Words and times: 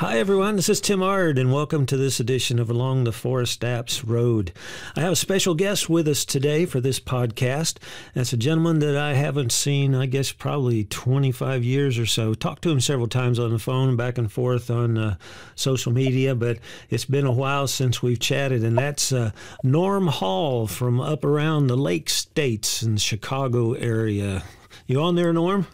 Hi, 0.00 0.18
everyone. 0.18 0.56
This 0.56 0.70
is 0.70 0.80
Tim 0.80 1.02
Ard, 1.02 1.36
and 1.36 1.52
welcome 1.52 1.84
to 1.84 1.96
this 1.98 2.20
edition 2.20 2.58
of 2.58 2.70
Along 2.70 3.04
the 3.04 3.12
Forest 3.12 3.60
Apps 3.60 4.02
Road. 4.02 4.50
I 4.96 5.00
have 5.00 5.12
a 5.12 5.14
special 5.14 5.54
guest 5.54 5.90
with 5.90 6.08
us 6.08 6.24
today 6.24 6.64
for 6.64 6.80
this 6.80 6.98
podcast. 6.98 7.76
That's 8.14 8.32
a 8.32 8.38
gentleman 8.38 8.78
that 8.78 8.96
I 8.96 9.12
haven't 9.12 9.52
seen, 9.52 9.94
I 9.94 10.06
guess, 10.06 10.32
probably 10.32 10.84
25 10.84 11.62
years 11.64 11.98
or 11.98 12.06
so. 12.06 12.32
Talked 12.32 12.62
to 12.62 12.70
him 12.70 12.80
several 12.80 13.08
times 13.08 13.38
on 13.38 13.50
the 13.50 13.58
phone, 13.58 13.94
back 13.94 14.16
and 14.16 14.32
forth 14.32 14.70
on 14.70 14.96
uh, 14.96 15.16
social 15.54 15.92
media, 15.92 16.34
but 16.34 16.60
it's 16.88 17.04
been 17.04 17.26
a 17.26 17.30
while 17.30 17.66
since 17.66 18.00
we've 18.00 18.18
chatted, 18.18 18.64
and 18.64 18.78
that's 18.78 19.12
uh, 19.12 19.32
Norm 19.62 20.06
Hall 20.06 20.66
from 20.66 20.98
up 20.98 21.26
around 21.26 21.66
the 21.66 21.76
Lake 21.76 22.08
States 22.08 22.82
in 22.82 22.94
the 22.94 23.00
Chicago 23.00 23.74
area. 23.74 24.44
You 24.86 25.02
on 25.02 25.16
there, 25.16 25.34
Norm? 25.34 25.66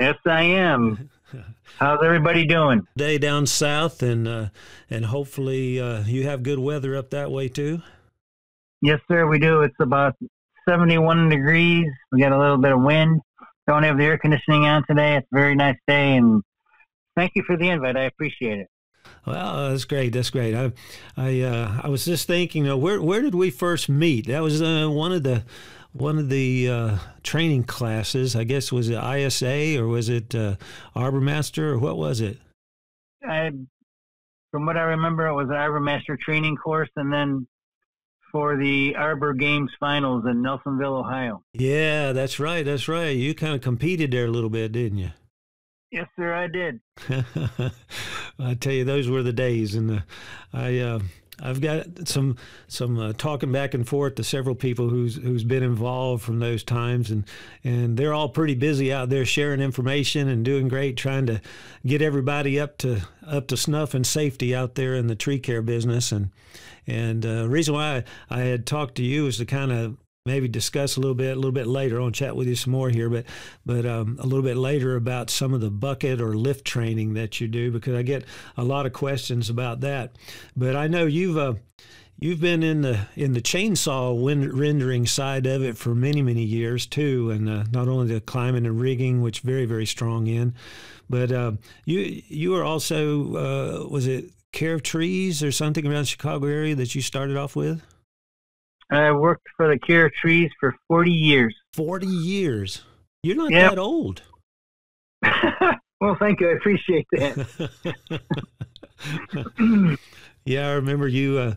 Yes, 0.00 0.16
I 0.26 0.42
am. 0.42 1.10
How's 1.78 2.00
everybody 2.04 2.44
doing? 2.44 2.82
Day 2.96 3.18
down 3.18 3.46
south, 3.46 4.02
and 4.02 4.26
uh, 4.26 4.48
and 4.88 5.04
hopefully 5.04 5.80
uh, 5.80 6.02
you 6.02 6.24
have 6.24 6.42
good 6.42 6.58
weather 6.58 6.96
up 6.96 7.10
that 7.10 7.30
way 7.30 7.48
too. 7.48 7.82
Yes, 8.82 9.00
sir. 9.08 9.26
We 9.26 9.38
do. 9.38 9.62
It's 9.62 9.74
about 9.80 10.14
seventy-one 10.68 11.28
degrees. 11.28 11.86
We 12.12 12.20
got 12.20 12.32
a 12.32 12.38
little 12.38 12.58
bit 12.58 12.72
of 12.72 12.82
wind. 12.82 13.20
Don't 13.68 13.82
have 13.82 13.98
the 13.98 14.04
air 14.04 14.18
conditioning 14.18 14.64
on 14.64 14.84
today. 14.88 15.16
It's 15.16 15.26
a 15.32 15.36
very 15.36 15.54
nice 15.54 15.76
day, 15.86 16.16
and 16.16 16.42
thank 17.16 17.32
you 17.34 17.42
for 17.46 17.56
the 17.56 17.68
invite. 17.68 17.96
I 17.96 18.04
appreciate 18.04 18.58
it. 18.58 18.66
Well, 19.26 19.70
that's 19.70 19.84
great. 19.84 20.12
That's 20.12 20.30
great. 20.30 20.54
I, 20.54 20.72
I, 21.16 21.40
uh, 21.40 21.80
I 21.82 21.88
was 21.88 22.04
just 22.04 22.26
thinking, 22.26 22.68
uh, 22.68 22.76
where 22.76 23.00
where 23.00 23.22
did 23.22 23.34
we 23.34 23.50
first 23.50 23.88
meet? 23.88 24.26
That 24.26 24.42
was 24.42 24.60
uh, 24.60 24.88
one 24.88 25.12
of 25.12 25.22
the 25.22 25.44
one 25.92 26.18
of 26.18 26.28
the 26.28 26.68
uh, 26.68 26.98
training 27.22 27.64
classes. 27.64 28.36
I 28.36 28.44
guess 28.44 28.72
was 28.72 28.88
it 28.88 29.02
ISA 29.02 29.80
or 29.80 29.86
was 29.86 30.08
it 30.08 30.34
uh, 30.34 30.56
ArborMaster 30.94 31.72
or 31.72 31.78
what 31.78 31.96
was 31.96 32.20
it? 32.20 32.38
I, 33.26 33.50
from 34.50 34.66
what 34.66 34.76
I 34.76 34.82
remember, 34.82 35.26
it 35.26 35.34
was 35.34 35.48
an 35.48 35.54
ArborMaster 35.54 36.18
training 36.18 36.56
course, 36.56 36.88
and 36.96 37.12
then 37.12 37.46
for 38.32 38.56
the 38.56 38.94
Arbor 38.96 39.34
Games 39.34 39.70
finals 39.78 40.24
in 40.26 40.42
Nelsonville, 40.42 41.00
Ohio. 41.00 41.42
Yeah, 41.52 42.12
that's 42.12 42.38
right. 42.40 42.64
That's 42.64 42.88
right. 42.88 43.14
You 43.16 43.34
kind 43.34 43.54
of 43.54 43.60
competed 43.60 44.10
there 44.10 44.26
a 44.26 44.30
little 44.30 44.50
bit, 44.50 44.72
didn't 44.72 44.98
you? 44.98 45.10
Yes, 45.90 46.06
sir. 46.16 46.32
I 46.32 46.46
did. 46.46 46.80
I 48.38 48.54
tell 48.54 48.72
you, 48.72 48.84
those 48.84 49.08
were 49.08 49.22
the 49.22 49.32
days, 49.32 49.74
and 49.74 49.90
uh, 49.90 50.00
I. 50.52 50.78
Uh, 50.78 51.00
I've 51.42 51.60
got 51.60 52.08
some 52.08 52.36
some 52.68 52.98
uh, 52.98 53.12
talking 53.14 53.52
back 53.52 53.74
and 53.74 53.86
forth 53.86 54.16
to 54.16 54.24
several 54.24 54.54
people 54.54 54.88
who's 54.88 55.16
who's 55.16 55.44
been 55.44 55.62
involved 55.62 56.22
from 56.22 56.38
those 56.38 56.62
times, 56.62 57.10
and 57.10 57.24
and 57.64 57.96
they're 57.96 58.14
all 58.14 58.28
pretty 58.28 58.54
busy 58.54 58.92
out 58.92 59.08
there 59.08 59.24
sharing 59.24 59.60
information 59.60 60.28
and 60.28 60.44
doing 60.44 60.68
great, 60.68 60.96
trying 60.96 61.26
to 61.26 61.40
get 61.86 62.02
everybody 62.02 62.60
up 62.60 62.78
to 62.78 63.00
up 63.26 63.46
to 63.48 63.56
snuff 63.56 63.94
and 63.94 64.06
safety 64.06 64.54
out 64.54 64.74
there 64.74 64.94
in 64.94 65.06
the 65.06 65.14
tree 65.14 65.38
care 65.38 65.62
business. 65.62 66.12
And 66.12 66.30
and 66.86 67.24
uh, 67.24 67.48
reason 67.48 67.74
why 67.74 68.04
I, 68.30 68.38
I 68.38 68.40
had 68.40 68.66
talked 68.66 68.96
to 68.96 69.02
you 69.02 69.26
is 69.26 69.38
to 69.38 69.46
kind 69.46 69.72
of 69.72 69.96
maybe 70.26 70.48
discuss 70.48 70.96
a 70.96 71.00
little 71.00 71.14
bit 71.14 71.32
a 71.32 71.36
little 71.36 71.52
bit 71.52 71.66
later. 71.66 72.00
I'll 72.00 72.10
chat 72.10 72.36
with 72.36 72.46
you 72.46 72.54
some 72.54 72.72
more 72.72 72.90
here, 72.90 73.08
but 73.08 73.24
but 73.64 73.86
um, 73.86 74.18
a 74.20 74.26
little 74.26 74.42
bit 74.42 74.56
later 74.56 74.96
about 74.96 75.30
some 75.30 75.54
of 75.54 75.60
the 75.60 75.70
bucket 75.70 76.20
or 76.20 76.36
lift 76.36 76.64
training 76.64 77.14
that 77.14 77.40
you 77.40 77.48
do 77.48 77.70
because 77.70 77.94
I 77.94 78.02
get 78.02 78.24
a 78.56 78.64
lot 78.64 78.86
of 78.86 78.92
questions 78.92 79.48
about 79.48 79.80
that. 79.80 80.16
But 80.56 80.76
I 80.76 80.88
know 80.88 81.06
you've 81.06 81.38
uh, 81.38 81.54
you've 82.18 82.40
been 82.40 82.62
in 82.62 82.82
the 82.82 83.06
in 83.16 83.32
the 83.32 83.40
chainsaw 83.40 84.14
rendering 84.52 85.06
side 85.06 85.46
of 85.46 85.62
it 85.62 85.78
for 85.78 85.94
many 85.94 86.20
many 86.20 86.42
years 86.42 86.86
too, 86.86 87.30
and 87.30 87.48
uh, 87.48 87.64
not 87.72 87.88
only 87.88 88.12
the 88.12 88.20
climbing 88.20 88.66
and 88.66 88.78
rigging, 88.78 89.22
which 89.22 89.40
very 89.40 89.64
very 89.64 89.86
strong 89.86 90.26
in, 90.26 90.54
but 91.08 91.32
uh, 91.32 91.52
you 91.86 92.22
you 92.28 92.54
are 92.56 92.64
also 92.64 93.36
uh, 93.36 93.88
was 93.88 94.06
it 94.06 94.26
care 94.52 94.74
of 94.74 94.82
trees 94.82 95.42
or 95.42 95.50
something 95.50 95.86
around 95.86 96.04
Chicago 96.04 96.46
area 96.46 96.74
that 96.74 96.94
you 96.94 97.00
started 97.00 97.38
off 97.38 97.56
with? 97.56 97.82
I 98.90 99.12
worked 99.12 99.46
for 99.56 99.68
the 99.68 99.78
Care 99.78 100.06
of 100.06 100.12
Trees 100.12 100.50
for 100.58 100.74
40 100.88 101.10
years. 101.10 101.54
40 101.74 102.06
years? 102.06 102.82
You're 103.22 103.36
not 103.36 103.50
yep. 103.50 103.70
that 103.72 103.78
old. 103.78 104.22
well, 106.00 106.16
thank 106.18 106.40
you. 106.40 106.50
I 106.50 106.52
appreciate 106.54 107.06
that. 107.12 107.70
yeah, 110.44 110.68
I 110.68 110.72
remember 110.72 111.06
you. 111.06 111.38
Uh, 111.38 111.54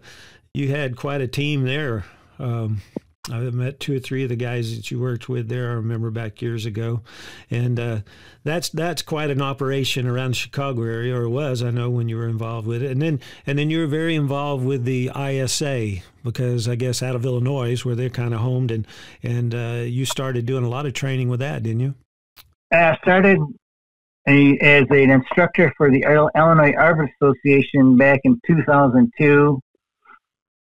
you 0.54 0.70
had 0.70 0.96
quite 0.96 1.22
a 1.22 1.28
team 1.28 1.64
there. 1.64 2.06
Um, 2.38 2.82
I 3.32 3.40
met 3.40 3.80
two 3.80 3.96
or 3.96 4.00
three 4.00 4.24
of 4.24 4.30
the 4.30 4.36
guys 4.36 4.76
that 4.76 4.92
you 4.92 5.00
worked 5.00 5.30
with 5.30 5.48
there. 5.48 5.72
I 5.72 5.76
remember 5.76 6.12
back 6.12 6.42
years 6.42 6.66
ago, 6.66 7.04
and 7.50 7.80
uh, 7.80 8.00
that's 8.44 8.68
that's 8.68 9.02
quite 9.02 9.30
an 9.30 9.42
operation 9.42 10.08
around 10.08 10.32
the 10.32 10.36
Chicago 10.36 10.84
area, 10.84 11.16
or 11.16 11.30
was. 11.30 11.64
I 11.64 11.72
know 11.72 11.90
when 11.90 12.10
you 12.10 12.18
were 12.18 12.28
involved 12.28 12.68
with 12.68 12.84
it, 12.84 12.92
and 12.92 13.02
then 13.02 13.22
and 13.48 13.58
then 13.58 13.70
you 13.70 13.80
were 13.80 13.88
very 13.88 14.16
involved 14.16 14.66
with 14.66 14.84
the 14.84 15.10
ISA 15.18 16.02
because 16.22 16.68
I 16.68 16.76
guess 16.76 17.02
out 17.02 17.16
of 17.16 17.24
Illinois, 17.24 17.86
where 17.86 17.96
they're 17.96 18.10
kind 18.10 18.34
of 18.34 18.42
homed, 18.42 18.72
and 18.72 18.86
and 19.22 19.56
uh, 19.56 19.84
you 19.86 20.04
started 20.04 20.46
doing 20.46 20.66
a 20.66 20.70
lot 20.70 20.86
of 20.86 20.92
training 20.92 21.30
with 21.30 21.40
that, 21.40 21.64
didn't 21.64 21.80
you? 21.80 21.96
I 22.74 22.98
started 23.02 23.40
a, 24.28 24.58
as 24.60 24.86
an 24.90 25.12
instructor 25.12 25.74
for 25.78 25.90
the 25.90 26.02
Illinois 26.02 26.74
Arbor 26.78 27.10
Association 27.22 27.96
back 27.96 28.20
in 28.26 28.38
2002 28.46 29.62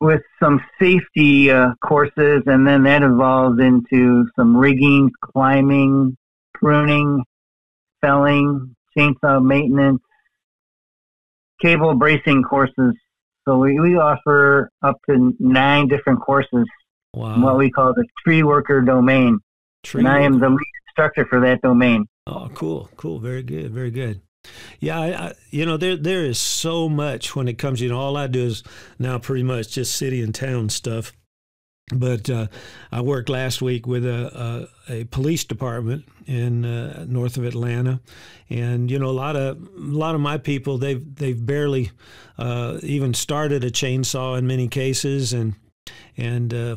with 0.02 0.22
some 0.42 0.62
safety 0.82 1.52
uh, 1.52 1.74
courses, 1.84 2.44
and 2.46 2.66
then 2.66 2.84
that 2.84 3.04
evolved 3.04 3.60
into 3.60 4.26
some 4.36 4.56
rigging, 4.56 5.12
climbing, 5.22 6.16
pruning, 6.54 7.24
felling, 8.02 8.76
chainsaw 8.98 9.44
maintenance, 9.44 10.02
cable 11.62 11.96
bracing 11.96 12.44
courses. 12.44 12.96
So 13.48 13.58
we, 13.58 13.80
we 13.80 13.98
offer 13.98 14.70
up 14.82 14.98
to 15.10 15.36
nine 15.40 15.88
different 15.88 16.22
courses 16.22 16.66
wow. 17.14 17.42
what 17.42 17.58
we 17.58 17.70
call 17.70 17.94
the 17.94 18.06
tree 18.24 18.44
worker 18.44 18.82
domain. 18.82 19.40
Tree 19.84 20.00
and 20.00 20.08
I 20.08 20.22
am 20.22 20.40
the 20.40 20.50
lead 20.50 20.60
instructor 20.90 21.26
for 21.30 21.40
that 21.42 21.62
domain. 21.62 22.06
Oh, 22.28 22.50
cool, 22.54 22.90
cool, 22.96 23.20
very 23.20 23.44
good, 23.44 23.72
very 23.72 23.92
good. 23.92 24.22
Yeah, 24.80 25.00
I, 25.00 25.34
you 25.50 25.66
know, 25.66 25.78
there 25.78 25.98
there 25.98 26.26
is 26.26 26.40
so 26.40 26.88
much 26.88 27.36
when 27.36 27.48
it 27.48 27.58
comes. 27.58 27.82
You 27.82 27.90
know, 27.90 28.00
all 28.00 28.18
I 28.18 28.28
do 28.28 28.46
is 28.46 28.64
now 28.98 29.18
pretty 29.20 29.44
much 29.44 29.70
just 29.70 29.96
city 29.96 30.22
and 30.22 30.34
town 30.34 30.70
stuff. 30.70 31.12
But 31.94 32.30
uh, 32.30 32.48
I 32.92 33.02
worked 33.02 33.30
last 33.30 33.64
week 33.64 33.88
with 33.88 34.06
a, 34.06 34.70
a, 34.88 34.94
a 34.94 35.04
police 35.06 35.44
department 35.44 36.06
in 36.28 36.64
uh, 36.64 37.06
north 37.08 37.36
of 37.36 37.46
Atlanta, 37.46 38.00
and 38.50 38.92
you 38.92 39.00
know 39.00 39.10
a 39.10 39.12
lot 39.12 39.36
of 39.36 39.58
a 39.58 39.70
lot 39.76 40.16
of 40.16 40.22
my 40.22 40.38
people 40.38 40.78
they've 40.78 41.04
they've 41.16 41.46
barely 41.46 41.92
uh, 42.38 42.78
even 42.84 43.14
started 43.14 43.64
a 43.64 43.72
chainsaw 43.72 44.38
in 44.38 44.46
many 44.46 44.68
cases, 44.68 45.34
and 45.34 45.56
and 46.16 46.54
uh, 46.54 46.76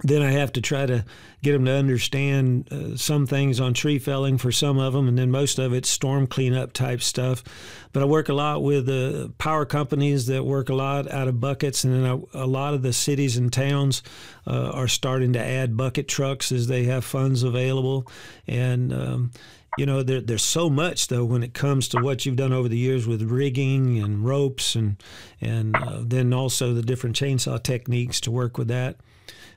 then 0.00 0.22
I 0.22 0.30
have 0.30 0.52
to 0.52 0.62
try 0.62 0.86
to 0.86 1.04
get 1.42 1.52
them 1.52 1.66
to 1.66 1.72
understand 1.72 2.72
uh, 2.72 2.96
some 2.96 3.26
things 3.26 3.60
on 3.60 3.74
tree 3.74 3.98
felling 3.98 4.38
for 4.38 4.50
some 4.50 4.78
of 4.78 4.94
them, 4.94 5.06
and 5.06 5.18
then 5.18 5.30
most 5.30 5.58
of 5.58 5.74
it's 5.74 5.90
storm 5.90 6.26
cleanup 6.26 6.72
type 6.72 7.02
stuff. 7.02 7.44
But 7.92 8.02
I 8.02 8.06
work 8.06 8.30
a 8.30 8.34
lot 8.34 8.62
with 8.62 8.88
uh, 8.88 9.28
power 9.36 9.66
companies 9.66 10.26
that 10.26 10.44
work 10.44 10.70
a 10.70 10.74
lot 10.74 11.10
out 11.10 11.28
of 11.28 11.40
buckets, 11.40 11.84
and 11.84 11.92
then 11.92 12.04
I, 12.10 12.40
a 12.40 12.46
lot 12.46 12.72
of 12.72 12.82
the 12.82 12.92
cities 12.92 13.36
and 13.36 13.52
towns 13.52 14.02
uh, 14.46 14.70
are 14.70 14.88
starting 14.88 15.34
to 15.34 15.44
add 15.44 15.76
bucket 15.76 16.08
trucks 16.08 16.52
as 16.52 16.68
they 16.68 16.84
have 16.84 17.04
funds 17.04 17.42
available. 17.42 18.06
And 18.46 18.92
um, 18.94 19.30
you 19.78 19.86
know, 19.86 20.02
there, 20.02 20.20
there's 20.20 20.42
so 20.42 20.68
much 20.68 21.08
though 21.08 21.24
when 21.24 21.42
it 21.42 21.54
comes 21.54 21.88
to 21.88 22.00
what 22.00 22.26
you've 22.26 22.36
done 22.36 22.52
over 22.52 22.68
the 22.68 22.78
years 22.78 23.06
with 23.06 23.22
rigging 23.22 23.98
and 23.98 24.24
ropes, 24.24 24.74
and 24.74 25.02
and 25.40 25.76
uh, 25.76 26.00
then 26.02 26.32
also 26.32 26.74
the 26.74 26.82
different 26.82 27.16
chainsaw 27.16 27.62
techniques 27.62 28.20
to 28.20 28.30
work 28.30 28.58
with 28.58 28.68
that 28.68 28.96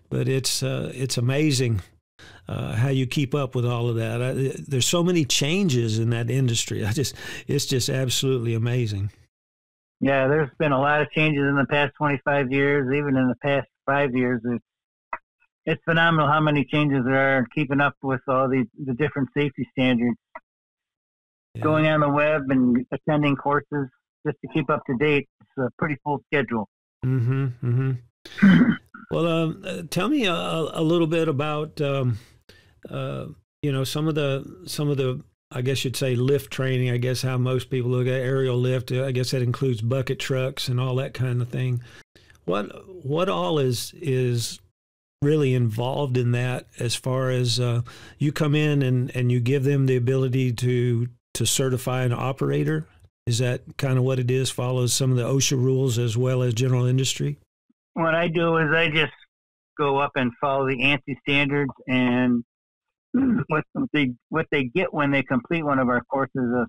but 0.09 0.27
it's 0.27 0.63
uh, 0.63 0.91
it's 0.93 1.17
amazing 1.17 1.81
uh, 2.47 2.73
how 2.75 2.89
you 2.89 3.05
keep 3.05 3.33
up 3.33 3.55
with 3.55 3.65
all 3.65 3.89
of 3.89 3.95
that. 3.95 4.21
I, 4.21 4.33
there's 4.67 4.87
so 4.87 5.03
many 5.03 5.25
changes 5.25 5.99
in 5.99 6.09
that 6.11 6.29
industry. 6.29 6.85
I 6.85 6.91
just 6.91 7.15
it's 7.47 7.65
just 7.65 7.89
absolutely 7.89 8.53
amazing. 8.53 9.11
Yeah, 10.01 10.27
there's 10.27 10.49
been 10.59 10.71
a 10.71 10.79
lot 10.79 11.01
of 11.01 11.09
changes 11.11 11.41
in 11.41 11.55
the 11.55 11.65
past 11.65 11.93
25 11.97 12.51
years, 12.51 12.93
even 12.95 13.15
in 13.15 13.29
the 13.29 13.35
past 13.41 13.67
five 13.85 14.15
years. 14.15 14.41
It's 14.43 14.63
it's 15.65 15.81
phenomenal 15.83 16.27
how 16.27 16.39
many 16.39 16.65
changes 16.65 17.03
there 17.05 17.37
are 17.37 17.45
keeping 17.53 17.81
up 17.81 17.95
with 18.01 18.21
all 18.27 18.47
the 18.47 18.65
the 18.85 18.93
different 18.93 19.29
safety 19.35 19.67
standards. 19.71 20.17
Yeah. 21.55 21.63
Going 21.63 21.87
on 21.87 22.01
the 22.01 22.09
web 22.09 22.43
and 22.49 22.85
attending 22.91 23.35
courses 23.35 23.87
just 24.25 24.37
to 24.41 24.47
keep 24.53 24.69
up 24.69 24.83
to 24.87 24.95
date. 24.97 25.27
It's 25.41 25.57
a 25.57 25.69
pretty 25.77 25.95
full 26.03 26.21
schedule. 26.27 26.67
Mm-hmm. 27.05 27.45
Mm-hmm. 27.63 28.71
Well, 29.11 29.27
um, 29.27 29.63
uh, 29.65 29.83
tell 29.89 30.09
me 30.09 30.25
a, 30.25 30.33
a, 30.33 30.81
little 30.81 31.07
bit 31.07 31.27
about 31.27 31.79
um, 31.79 32.17
uh, 32.89 33.27
you 33.61 33.71
know 33.71 33.83
some 33.83 34.07
of 34.07 34.15
the 34.15 34.63
some 34.65 34.89
of 34.89 34.97
the 34.97 35.21
I 35.51 35.61
guess 35.61 35.85
you'd 35.85 35.95
say 35.95 36.15
lift 36.15 36.51
training. 36.51 36.89
I 36.89 36.97
guess 36.97 37.21
how 37.21 37.37
most 37.37 37.69
people 37.69 37.91
look 37.91 38.07
at 38.07 38.13
aerial 38.13 38.57
lift. 38.57 38.91
I 38.91 39.11
guess 39.11 39.31
that 39.31 39.41
includes 39.41 39.81
bucket 39.81 40.19
trucks 40.19 40.67
and 40.67 40.79
all 40.79 40.95
that 40.95 41.13
kind 41.13 41.41
of 41.41 41.49
thing. 41.49 41.81
What 42.45 42.65
what 43.05 43.29
all 43.29 43.59
is 43.59 43.93
is 43.95 44.59
really 45.25 45.53
involved 45.53 46.17
in 46.17 46.31
that 46.31 46.67
as 46.79 46.95
far 46.95 47.29
as 47.29 47.59
uh, 47.59 47.81
you 48.17 48.31
come 48.31 48.55
in 48.55 48.81
and, 48.81 49.13
and 49.15 49.31
you 49.31 49.39
give 49.39 49.63
them 49.63 49.85
the 49.85 49.95
ability 49.95 50.53
to 50.53 51.07
to 51.33 51.45
certify 51.45 52.03
an 52.03 52.13
operator 52.13 52.87
Is 53.27 53.39
that 53.39 53.61
kind 53.77 53.97
of 53.97 54.03
what 54.05 54.19
it 54.19 54.31
is? 54.31 54.49
Follows 54.49 54.93
some 54.93 55.11
of 55.11 55.17
the 55.17 55.23
OSHA 55.23 55.57
rules 55.57 55.97
as 55.97 56.15
well 56.15 56.41
as 56.41 56.53
general 56.53 56.85
industry? 56.85 57.37
What 57.93 58.15
I 58.15 58.27
do 58.27 58.57
is 58.57 58.73
I 58.73 58.89
just 58.89 59.13
go 59.77 59.97
up 59.97 60.11
and 60.15 60.31
follow 60.39 60.67
the 60.67 60.77
ANSI 60.77 61.17
standards 61.27 61.71
and 61.87 62.43
what 63.47 63.63
they 63.93 64.13
what 64.29 64.45
they 64.51 64.65
get 64.65 64.93
when 64.93 65.11
they 65.11 65.23
complete 65.23 65.63
one 65.63 65.79
of 65.79 65.89
our 65.89 66.01
courses 66.05 66.35
a 66.35 66.67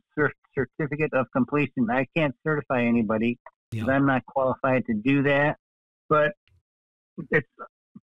certificate 0.55 1.13
of 1.13 1.27
completion. 1.33 1.89
I 1.91 2.07
can't 2.17 2.35
certify 2.45 2.83
anybody 2.83 3.39
because 3.71 3.87
yeah. 3.87 3.95
I'm 3.95 4.07
not 4.07 4.25
qualified 4.27 4.85
to 4.87 4.95
do 4.95 5.23
that. 5.25 5.57
But 6.09 6.33
it's 7.31 7.49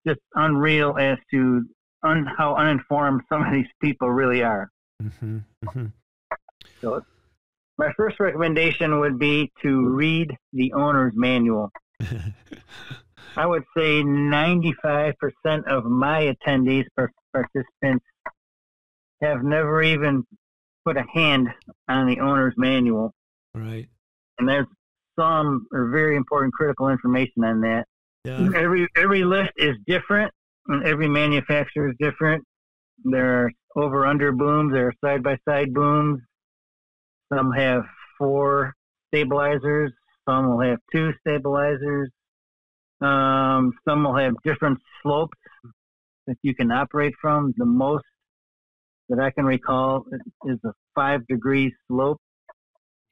just 0.07 0.19
unreal 0.35 0.95
as 0.97 1.17
to 1.31 1.63
un, 2.03 2.25
how 2.37 2.55
uninformed 2.55 3.21
some 3.29 3.43
of 3.45 3.53
these 3.53 3.67
people 3.81 4.09
really 4.09 4.43
are. 4.43 4.69
Mm-hmm, 5.01 5.37
mm-hmm. 5.65 5.85
So, 6.81 7.01
my 7.77 7.91
first 7.97 8.19
recommendation 8.19 8.99
would 8.99 9.17
be 9.17 9.51
to 9.63 9.89
read 9.89 10.31
the 10.53 10.73
owner's 10.73 11.13
manual. 11.15 11.71
I 13.35 13.45
would 13.47 13.63
say 13.75 14.03
95% 14.03 15.13
of 15.67 15.85
my 15.85 16.33
attendees, 16.33 16.85
or 16.97 17.11
participants, 17.33 18.05
have 19.21 19.43
never 19.43 19.81
even 19.81 20.23
put 20.85 20.97
a 20.97 21.03
hand 21.13 21.47
on 21.87 22.07
the 22.07 22.19
owner's 22.19 22.53
manual. 22.57 23.13
Right. 23.55 23.87
And 24.37 24.47
there's 24.47 24.67
some 25.17 25.67
or 25.71 25.89
very 25.89 26.15
important 26.15 26.53
critical 26.53 26.89
information 26.89 27.43
on 27.43 27.61
that. 27.61 27.85
Yeah. 28.23 28.49
Every 28.55 28.87
every 28.95 29.23
lift 29.23 29.51
is 29.57 29.75
different, 29.85 30.31
and 30.67 30.85
every 30.85 31.09
manufacturer 31.09 31.89
is 31.89 31.95
different. 31.99 32.43
There 33.03 33.43
are 33.43 33.51
over 33.75 34.05
under 34.05 34.31
booms, 34.31 34.73
there 34.73 34.87
are 34.87 34.93
side 35.03 35.23
by 35.23 35.37
side 35.47 35.73
booms. 35.73 36.21
Some 37.33 37.51
have 37.51 37.83
four 38.17 38.73
stabilizers, 39.07 39.91
some 40.27 40.49
will 40.49 40.61
have 40.61 40.79
two 40.91 41.11
stabilizers. 41.19 42.09
Um, 43.01 43.73
some 43.87 44.03
will 44.03 44.15
have 44.15 44.33
different 44.45 44.79
slopes 45.01 45.37
that 46.27 46.37
you 46.41 46.55
can 46.55 46.71
operate 46.71 47.13
from. 47.21 47.53
The 47.57 47.65
most 47.65 48.05
that 49.09 49.19
I 49.19 49.31
can 49.31 49.43
recall 49.43 50.05
is 50.45 50.57
a 50.63 50.71
five 50.95 51.27
degree 51.27 51.73
slope, 51.87 52.21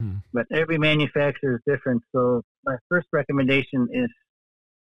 hmm. 0.00 0.16
but 0.32 0.46
every 0.50 0.78
manufacturer 0.78 1.56
is 1.56 1.60
different. 1.66 2.02
So 2.12 2.42
my 2.64 2.76
first 2.88 3.08
recommendation 3.12 3.88
is 3.92 4.08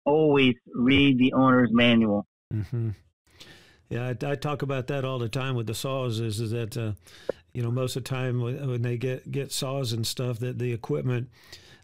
always 0.05 0.55
read 0.75 1.19
the 1.19 1.33
owner's 1.33 1.71
manual. 1.73 2.27
Mm-hmm. 2.53 2.91
Yeah, 3.89 4.13
I, 4.23 4.27
I, 4.27 4.35
talk 4.37 4.63
about 4.63 4.87
that 4.87 5.05
all 5.05 5.19
the 5.19 5.29
time 5.29 5.57
with 5.57 5.67
the 5.67 5.75
saws. 5.75 6.21
Is, 6.21 6.41
is 6.41 6.53
that 6.53 6.77
uh, 6.77 6.93
you 7.53 7.63
know 7.63 7.71
most 7.71 7.97
of 7.97 8.05
the 8.05 8.09
time 8.09 8.41
when 8.41 8.69
when, 8.69 8.83
they 8.83 8.97
get 8.97 9.31
get 9.31 9.53
saws 9.53 9.93
and 9.93 10.07
stuff 10.07 10.39
that 10.41 10.59
the 10.59 10.73
equipment. 10.73 11.29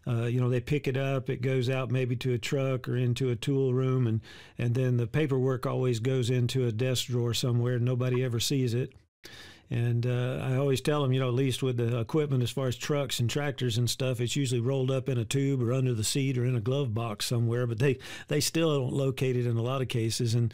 Uh, 0.09 0.23
you 0.23 0.39
know, 0.39 0.49
they 0.49 0.61
pick 0.61 0.87
it 0.87 0.95
up, 0.95 1.29
it 1.29 1.41
goes 1.41 1.69
out 1.69 1.91
maybe 1.91 2.15
to 2.15 2.31
a 2.31 2.37
truck 2.37 2.87
or 2.87 2.95
into 2.95 3.29
a 3.29 3.35
tool 3.35 3.73
room, 3.73 4.07
and, 4.07 4.21
and 4.57 4.73
then 4.73 4.95
the 4.95 5.05
paperwork 5.05 5.65
always 5.65 5.99
goes 5.99 6.29
into 6.29 6.65
a 6.65 6.71
desk 6.71 7.07
drawer 7.07 7.33
somewhere. 7.33 7.77
Nobody 7.77 8.23
ever 8.23 8.39
sees 8.39 8.73
it. 8.73 8.93
And 9.69 10.05
uh, 10.05 10.39
I 10.41 10.55
always 10.55 10.79
tell 10.79 11.01
them, 11.01 11.11
you 11.11 11.19
know, 11.19 11.27
at 11.27 11.33
least 11.33 11.61
with 11.61 11.75
the 11.75 11.99
equipment 11.99 12.41
as 12.41 12.51
far 12.51 12.67
as 12.67 12.77
trucks 12.77 13.19
and 13.19 13.29
tractors 13.29 13.77
and 13.77 13.89
stuff, 13.89 14.21
it's 14.21 14.35
usually 14.35 14.61
rolled 14.61 14.89
up 14.89 15.09
in 15.09 15.17
a 15.17 15.25
tube 15.25 15.61
or 15.61 15.73
under 15.73 15.93
the 15.93 16.05
seat 16.05 16.37
or 16.37 16.45
in 16.45 16.55
a 16.55 16.61
glove 16.61 16.93
box 16.93 17.25
somewhere. 17.25 17.67
But 17.67 17.79
they 17.79 17.97
they 18.29 18.39
still 18.39 18.79
don't 18.79 18.93
locate 18.93 19.35
it 19.35 19.45
in 19.45 19.57
a 19.57 19.61
lot 19.61 19.81
of 19.81 19.89
cases. 19.89 20.35
And 20.35 20.53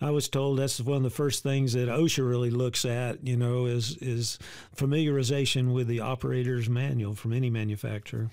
I 0.00 0.10
was 0.10 0.30
told 0.30 0.58
that's 0.58 0.80
one 0.80 0.98
of 0.98 1.02
the 1.02 1.10
first 1.10 1.42
things 1.42 1.74
that 1.74 1.88
OSHA 1.88 2.26
really 2.26 2.50
looks 2.50 2.86
at, 2.86 3.26
you 3.26 3.36
know, 3.36 3.66
is 3.66 3.98
is 3.98 4.38
familiarization 4.74 5.74
with 5.74 5.86
the 5.86 6.00
operator's 6.00 6.68
manual 6.68 7.14
from 7.14 7.34
any 7.34 7.50
manufacturer. 7.50 8.30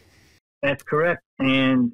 That's 0.62 0.84
correct. 0.84 1.24
And 1.40 1.92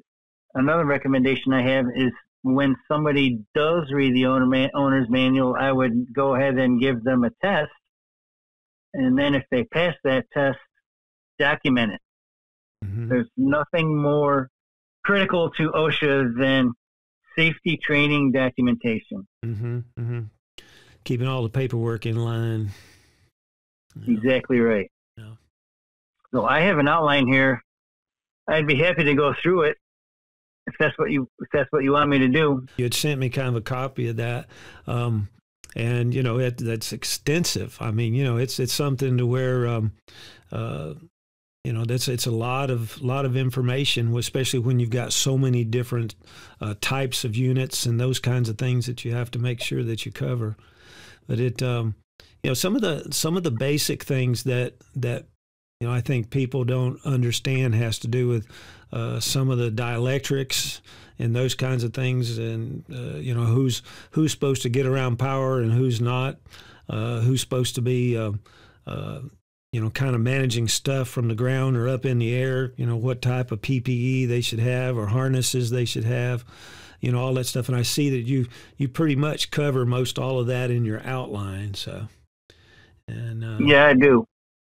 another 0.54 0.84
recommendation 0.84 1.52
I 1.52 1.62
have 1.62 1.86
is 1.96 2.12
when 2.42 2.76
somebody 2.86 3.40
does 3.54 3.90
read 3.92 4.14
the 4.14 4.26
owner 4.26 4.70
owner's 4.74 5.08
manual, 5.08 5.56
I 5.58 5.72
would 5.72 6.12
go 6.14 6.36
ahead 6.36 6.56
and 6.56 6.80
give 6.80 7.02
them 7.02 7.24
a 7.24 7.30
test 7.42 7.72
and 8.94 9.18
then 9.18 9.34
if 9.34 9.44
they 9.50 9.64
pass 9.64 9.94
that 10.04 10.26
test, 10.32 10.58
document 11.38 11.92
it. 11.92 12.00
Mm-hmm. 12.84 13.08
There's 13.08 13.28
nothing 13.36 13.96
more 14.00 14.48
critical 15.04 15.50
to 15.50 15.70
OSHA 15.70 16.38
than 16.38 16.72
safety 17.36 17.78
training 17.82 18.32
documentation. 18.32 19.26
Mm-hmm, 19.44 19.78
mm-hmm. 19.98 20.20
Keeping 21.04 21.28
all 21.28 21.42
the 21.42 21.48
paperwork 21.48 22.06
in 22.06 22.16
line. 22.16 22.70
Exactly 24.06 24.60
right. 24.60 24.90
Yeah. 25.16 25.32
So 26.32 26.44
I 26.44 26.60
have 26.60 26.78
an 26.78 26.88
outline 26.88 27.26
here. 27.26 27.62
I'd 28.48 28.66
be 28.66 28.76
happy 28.76 29.04
to 29.04 29.14
go 29.14 29.34
through 29.42 29.62
it 29.62 29.76
if 30.66 30.74
that's 30.78 30.96
what 30.98 31.10
you 31.10 31.28
if 31.40 31.48
that's 31.52 31.70
what 31.72 31.82
you 31.82 31.92
want 31.92 32.10
me 32.10 32.18
to 32.18 32.28
do. 32.28 32.66
You 32.76 32.84
had 32.84 32.94
sent 32.94 33.18
me 33.18 33.30
kind 33.30 33.48
of 33.48 33.56
a 33.56 33.60
copy 33.60 34.08
of 34.08 34.16
that. 34.16 34.48
Um, 34.86 35.28
and 35.78 36.12
you 36.12 36.22
know 36.22 36.38
it, 36.38 36.58
that's 36.58 36.92
extensive. 36.92 37.78
I 37.80 37.92
mean, 37.92 38.12
you 38.12 38.24
know, 38.24 38.36
it's 38.36 38.58
it's 38.58 38.72
something 38.72 39.16
to 39.16 39.26
where, 39.26 39.66
um, 39.68 39.92
uh, 40.50 40.94
you 41.62 41.72
know, 41.72 41.84
that's 41.84 42.08
it's 42.08 42.26
a 42.26 42.32
lot 42.32 42.68
of 42.68 43.00
lot 43.00 43.24
of 43.24 43.36
information, 43.36 44.14
especially 44.16 44.58
when 44.58 44.80
you've 44.80 44.90
got 44.90 45.12
so 45.12 45.38
many 45.38 45.64
different 45.64 46.16
uh, 46.60 46.74
types 46.80 47.24
of 47.24 47.36
units 47.36 47.86
and 47.86 48.00
those 48.00 48.18
kinds 48.18 48.48
of 48.48 48.58
things 48.58 48.86
that 48.86 49.04
you 49.04 49.12
have 49.12 49.30
to 49.30 49.38
make 49.38 49.62
sure 49.62 49.84
that 49.84 50.04
you 50.04 50.10
cover. 50.10 50.56
But 51.28 51.38
it, 51.38 51.62
um, 51.62 51.94
you 52.42 52.50
know, 52.50 52.54
some 52.54 52.74
of 52.74 52.82
the 52.82 53.08
some 53.12 53.36
of 53.36 53.44
the 53.44 53.52
basic 53.52 54.02
things 54.02 54.42
that 54.42 54.74
that 54.96 55.26
you 55.78 55.86
know 55.86 55.94
I 55.94 56.00
think 56.00 56.30
people 56.30 56.64
don't 56.64 56.98
understand 57.06 57.76
has 57.76 58.00
to 58.00 58.08
do 58.08 58.26
with 58.26 58.48
uh, 58.92 59.20
some 59.20 59.50
of 59.50 59.58
the 59.58 59.70
dielectrics 59.70 60.80
and 61.18 61.34
those 61.34 61.54
kinds 61.54 61.84
of 61.84 61.92
things, 61.92 62.38
and 62.38 62.84
uh, 62.92 63.18
you 63.18 63.34
know 63.34 63.44
who's 63.44 63.82
who's 64.12 64.32
supposed 64.32 64.62
to 64.62 64.68
get 64.68 64.86
around 64.86 65.18
power 65.18 65.60
and 65.60 65.72
who's 65.72 66.00
not, 66.00 66.36
uh, 66.88 67.20
who's 67.20 67.40
supposed 67.40 67.74
to 67.74 67.82
be. 67.82 68.16
Uh, 68.16 68.32
uh, 68.86 69.20
you 69.70 69.82
know, 69.82 69.90
kind 69.90 70.14
of 70.14 70.20
managing 70.22 70.66
stuff 70.66 71.08
from 71.08 71.28
the 71.28 71.34
ground 71.34 71.76
or 71.76 71.88
up 71.88 72.06
in 72.06 72.18
the 72.18 72.34
air, 72.34 72.72
you 72.76 72.86
know, 72.86 72.96
what 72.96 73.20
type 73.20 73.52
of 73.52 73.60
PPE 73.60 74.26
they 74.26 74.40
should 74.40 74.60
have 74.60 74.96
or 74.96 75.08
harnesses 75.08 75.68
they 75.68 75.84
should 75.84 76.04
have, 76.04 76.42
you 77.00 77.12
know, 77.12 77.20
all 77.20 77.34
that 77.34 77.44
stuff. 77.44 77.68
And 77.68 77.76
I 77.76 77.82
see 77.82 78.08
that 78.10 78.22
you 78.22 78.46
you 78.78 78.88
pretty 78.88 79.14
much 79.14 79.50
cover 79.50 79.84
most 79.84 80.18
all 80.18 80.40
of 80.40 80.46
that 80.46 80.70
in 80.70 80.86
your 80.86 81.02
outline. 81.04 81.74
So, 81.74 82.08
and 83.06 83.44
uh, 83.44 83.58
yeah, 83.60 83.88
I 83.88 83.92
do. 83.92 84.26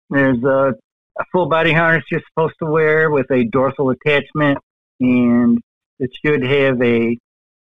There's 0.09 0.43
a, 0.43 0.75
a 1.19 1.23
full 1.31 1.47
body 1.47 1.73
harness 1.73 2.03
you're 2.11 2.21
supposed 2.29 2.55
to 2.59 2.69
wear 2.69 3.09
with 3.11 3.29
a 3.31 3.43
dorsal 3.45 3.89
attachment, 3.89 4.57
and 4.99 5.59
it 5.99 6.11
should 6.23 6.43
have 6.43 6.81
a 6.81 7.17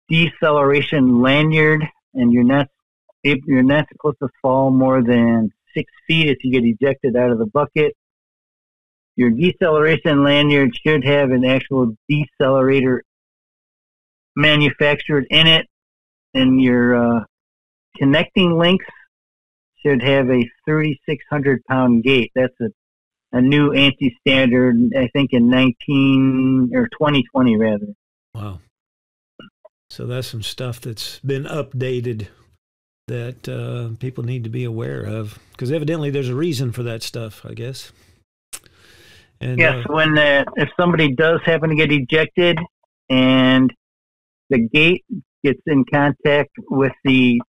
deceleration 0.10 1.22
lanyard, 1.22 1.88
and 2.14 2.32
you're 2.32 2.44
not 2.44 2.68
you're 3.24 3.64
not 3.64 3.86
supposed 3.92 4.18
to 4.22 4.30
fall 4.42 4.72
more 4.72 5.04
than 5.04 5.52
six 5.76 5.92
feet 6.08 6.30
if 6.30 6.38
you 6.44 6.52
get 6.52 6.64
ejected 6.64 7.16
out 7.16 7.32
of 7.32 7.38
the 7.40 7.46
bucket. 7.46 7.94
Your 9.16 9.30
deceleration 9.30 10.24
lanyard 10.24 10.72
should 10.86 11.04
have 11.04 11.32
an 11.32 11.44
actual 11.44 11.96
decelerator 12.10 13.00
manufactured 14.36 15.28
in 15.30 15.48
it, 15.48 15.68
and 16.34 16.62
your 16.62 16.96
uh, 16.96 17.24
connecting 17.98 18.58
links 18.58 18.86
should 19.86 20.02
have 20.02 20.30
a 20.30 20.50
3,600 20.66 21.64
pound 21.66 22.04
gate. 22.04 22.32
That's 22.36 22.54
a, 22.62 22.70
a 23.32 23.42
new 23.42 23.72
ANSI 23.72 24.16
standard. 24.20 24.76
I 24.98 25.08
think 25.14 25.30
in 25.34 25.50
19 25.50 26.72
or 26.74 26.88
2020 26.88 27.58
rather. 27.58 27.88
Wow. 28.34 28.60
So 29.90 30.06
that's 30.06 30.28
some 30.28 30.44
stuff 30.44 30.82
that's 30.82 31.20
been 31.20 31.46
updated 31.46 32.28
that 33.08 33.50
uh, 33.50 33.96
people 34.00 34.24
need 34.24 34.44
to 34.44 34.50
be 34.50 34.64
aware 34.64 35.02
of 35.02 35.40
because 35.52 35.72
evidently 35.72 36.12
there's 36.12 36.30
a 36.30 36.36
reason 36.36 36.72
for 36.72 36.84
that 36.84 37.02
stuff, 37.02 37.44
I 37.44 37.54
guess. 37.54 37.92
And, 39.42 39.58
yes, 39.58 39.86
uh, 39.86 39.94
when 39.94 40.18
uh, 40.18 40.46
if 40.58 40.70
somebody 40.80 41.14
does 41.16 41.40
happen 41.44 41.70
to 41.70 41.76
get 41.76 41.92
ejected 41.92 42.60
and 43.10 43.74
the 44.50 44.60
gate 44.60 45.06
gets 45.44 45.62
in 45.66 45.86
contact 45.92 46.52
with 46.70 46.92
the 47.04 47.42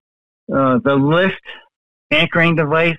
uh, 0.53 0.79
the 0.83 0.95
lift 0.95 1.41
anchoring 2.11 2.55
device, 2.55 2.97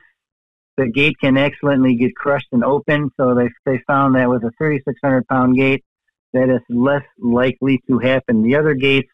the 0.81 0.91
gate 0.91 1.17
can 1.21 1.37
excellently 1.37 1.95
get 1.95 2.17
crushed 2.17 2.49
and 2.53 2.65
open. 2.65 3.11
So 3.19 3.35
they 3.35 3.51
they 3.67 3.83
found 3.87 4.15
that 4.17 4.29
with 4.29 4.43
a 4.45 4.51
3,600 4.57 5.27
pound 5.29 5.57
gate, 5.57 5.85
that 6.33 6.49
is 6.49 6.63
less 6.71 7.05
likely 7.19 7.83
to 7.89 7.99
happen. 7.99 8.43
The 8.43 8.57
other 8.57 8.75
gates 8.75 9.11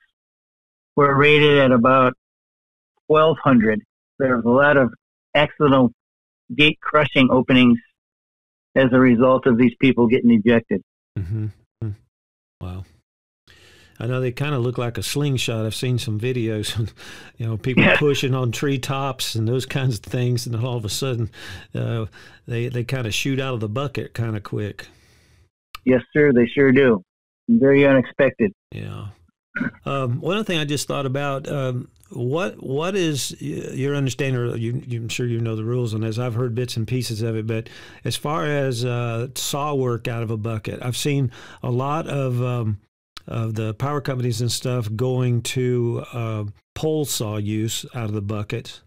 were 0.94 1.14
rated 1.14 1.58
at 1.58 1.72
about 1.72 2.14
1,200. 3.08 3.82
There's 4.18 4.44
a 4.44 4.48
lot 4.48 4.76
of 4.76 4.94
accidental 5.34 5.92
gate 6.54 6.78
crushing 6.80 7.28
openings 7.30 7.78
as 8.76 8.86
a 8.92 8.98
result 8.98 9.46
of 9.46 9.58
these 9.58 9.74
people 9.80 10.06
getting 10.06 10.30
ejected. 10.30 10.82
Mm-hmm. 11.18 11.46
Hmm. 11.82 11.90
Wow. 12.60 12.84
I 13.98 14.06
know 14.06 14.20
they 14.20 14.32
kind 14.32 14.54
of 14.54 14.62
look 14.62 14.78
like 14.78 14.98
a 14.98 15.02
slingshot. 15.02 15.64
I've 15.64 15.74
seen 15.74 15.98
some 15.98 16.18
videos, 16.18 16.90
you 17.38 17.46
know, 17.46 17.56
people 17.56 17.82
yeah. 17.82 17.96
pushing 17.96 18.34
on 18.34 18.52
treetops 18.52 19.34
and 19.34 19.48
those 19.48 19.66
kinds 19.66 19.98
of 19.98 20.04
things, 20.04 20.46
and 20.46 20.54
then 20.54 20.64
all 20.64 20.76
of 20.76 20.84
a 20.84 20.88
sudden, 20.88 21.30
uh, 21.74 22.06
they 22.46 22.68
they 22.68 22.84
kind 22.84 23.06
of 23.06 23.14
shoot 23.14 23.40
out 23.40 23.54
of 23.54 23.60
the 23.60 23.68
bucket 23.68 24.14
kind 24.14 24.36
of 24.36 24.42
quick. 24.42 24.88
Yes, 25.84 26.02
sir. 26.12 26.32
They 26.32 26.46
sure 26.46 26.72
do. 26.72 27.02
Very 27.48 27.86
unexpected. 27.86 28.52
Yeah. 28.72 29.08
Um, 29.84 30.20
one 30.20 30.36
other 30.36 30.44
thing 30.44 30.58
I 30.58 30.64
just 30.64 30.88
thought 30.88 31.06
about. 31.06 31.48
Um, 31.48 31.88
what 32.10 32.62
what 32.62 32.94
is 32.94 33.40
your 33.40 33.94
understanding? 33.94 34.40
Or 34.40 34.56
you, 34.56 34.82
I'm 34.92 35.08
sure 35.08 35.26
you 35.26 35.40
know 35.40 35.56
the 35.56 35.64
rules 35.64 35.94
on 35.94 36.00
this. 36.02 36.18
I've 36.18 36.34
heard 36.34 36.54
bits 36.54 36.76
and 36.76 36.86
pieces 36.86 37.22
of 37.22 37.36
it, 37.36 37.46
but 37.46 37.68
as 38.04 38.16
far 38.16 38.46
as 38.46 38.84
uh, 38.84 39.28
saw 39.34 39.74
work 39.74 40.06
out 40.06 40.22
of 40.22 40.30
a 40.30 40.36
bucket, 40.36 40.80
I've 40.82 40.96
seen 40.96 41.32
a 41.62 41.70
lot 41.70 42.06
of 42.06 42.42
um, 42.42 42.78
of 43.26 43.54
the 43.54 43.74
power 43.74 44.00
companies 44.00 44.40
and 44.40 44.50
stuff 44.50 44.88
going 44.94 45.42
to 45.42 46.04
uh, 46.12 46.44
pole 46.74 47.04
saw 47.04 47.36
use 47.36 47.84
out 47.94 48.06
of 48.06 48.12
the 48.12 48.22
bucket 48.22 48.80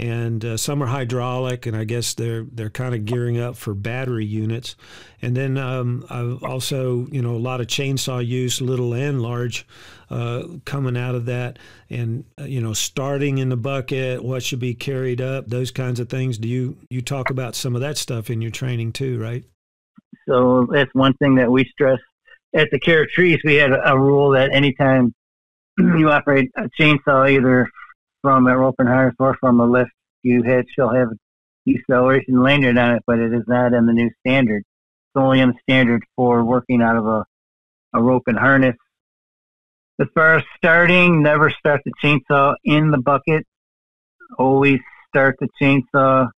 and 0.00 0.44
uh, 0.44 0.56
some 0.56 0.82
are 0.82 0.86
hydraulic, 0.86 1.66
and 1.66 1.76
I 1.76 1.84
guess 1.84 2.14
they're 2.14 2.44
they're 2.44 2.70
kind 2.70 2.94
of 2.94 3.04
gearing 3.04 3.38
up 3.38 3.54
for 3.56 3.74
battery 3.74 4.24
units. 4.24 4.74
And 5.20 5.36
then 5.36 5.58
um, 5.58 6.06
I've 6.08 6.42
also 6.42 7.06
you 7.10 7.20
know 7.20 7.34
a 7.34 7.38
lot 7.38 7.60
of 7.60 7.66
chainsaw 7.66 8.26
use, 8.26 8.62
little 8.62 8.94
and 8.94 9.20
large, 9.20 9.66
uh, 10.08 10.44
coming 10.64 10.96
out 10.96 11.14
of 11.14 11.26
that, 11.26 11.58
and 11.90 12.24
uh, 12.40 12.44
you 12.44 12.62
know 12.62 12.72
starting 12.72 13.38
in 13.38 13.50
the 13.50 13.58
bucket, 13.58 14.24
what 14.24 14.42
should 14.42 14.58
be 14.60 14.74
carried 14.74 15.20
up, 15.20 15.48
those 15.48 15.70
kinds 15.70 16.00
of 16.00 16.08
things. 16.08 16.38
Do 16.38 16.48
you 16.48 16.78
you 16.88 17.02
talk 17.02 17.28
about 17.28 17.54
some 17.54 17.74
of 17.74 17.82
that 17.82 17.98
stuff 17.98 18.30
in 18.30 18.40
your 18.40 18.52
training 18.52 18.92
too, 18.92 19.20
right? 19.20 19.44
So 20.26 20.66
that's 20.72 20.94
one 20.94 21.14
thing 21.14 21.34
that 21.34 21.50
we 21.50 21.64
stress 21.64 21.98
at 22.54 22.68
the 22.70 22.78
care 22.78 23.02
of 23.02 23.10
trees. 23.10 23.38
We 23.44 23.54
had 23.56 23.70
a, 23.72 23.98
rule 23.98 24.30
that 24.30 24.52
anytime 24.52 25.14
you 25.78 26.10
operate 26.10 26.50
a 26.56 26.68
chainsaw, 26.80 27.30
either 27.30 27.68
from 28.22 28.46
a 28.46 28.56
rope 28.56 28.76
and 28.78 28.88
harness 28.88 29.14
or 29.18 29.36
from 29.40 29.60
a 29.60 29.66
lift, 29.66 29.90
you 30.22 30.42
had 30.42 30.66
shall 30.74 30.92
have 30.94 31.08
deceleration 31.66 32.42
lanyard 32.42 32.76
on 32.78 32.96
it, 32.96 33.02
but 33.06 33.18
it 33.18 33.32
is 33.32 33.44
not 33.46 33.72
in 33.72 33.86
the 33.86 33.92
new 33.92 34.10
standard. 34.20 34.62
It's 34.62 35.16
only 35.16 35.40
in 35.40 35.50
the 35.50 35.58
standard 35.62 36.02
for 36.16 36.44
working 36.44 36.82
out 36.82 36.96
of 36.96 37.06
a, 37.06 37.24
a 37.94 38.02
rope 38.02 38.24
and 38.26 38.38
harness. 38.38 38.76
As 40.00 40.08
far 40.14 40.36
as 40.36 40.44
starting, 40.56 41.22
never 41.22 41.50
start 41.50 41.82
the 41.84 41.92
chainsaw 42.02 42.54
in 42.64 42.90
the 42.90 42.98
bucket. 42.98 43.46
Always 44.38 44.80
start 45.08 45.36
the 45.40 45.48
chainsaw 45.60 46.28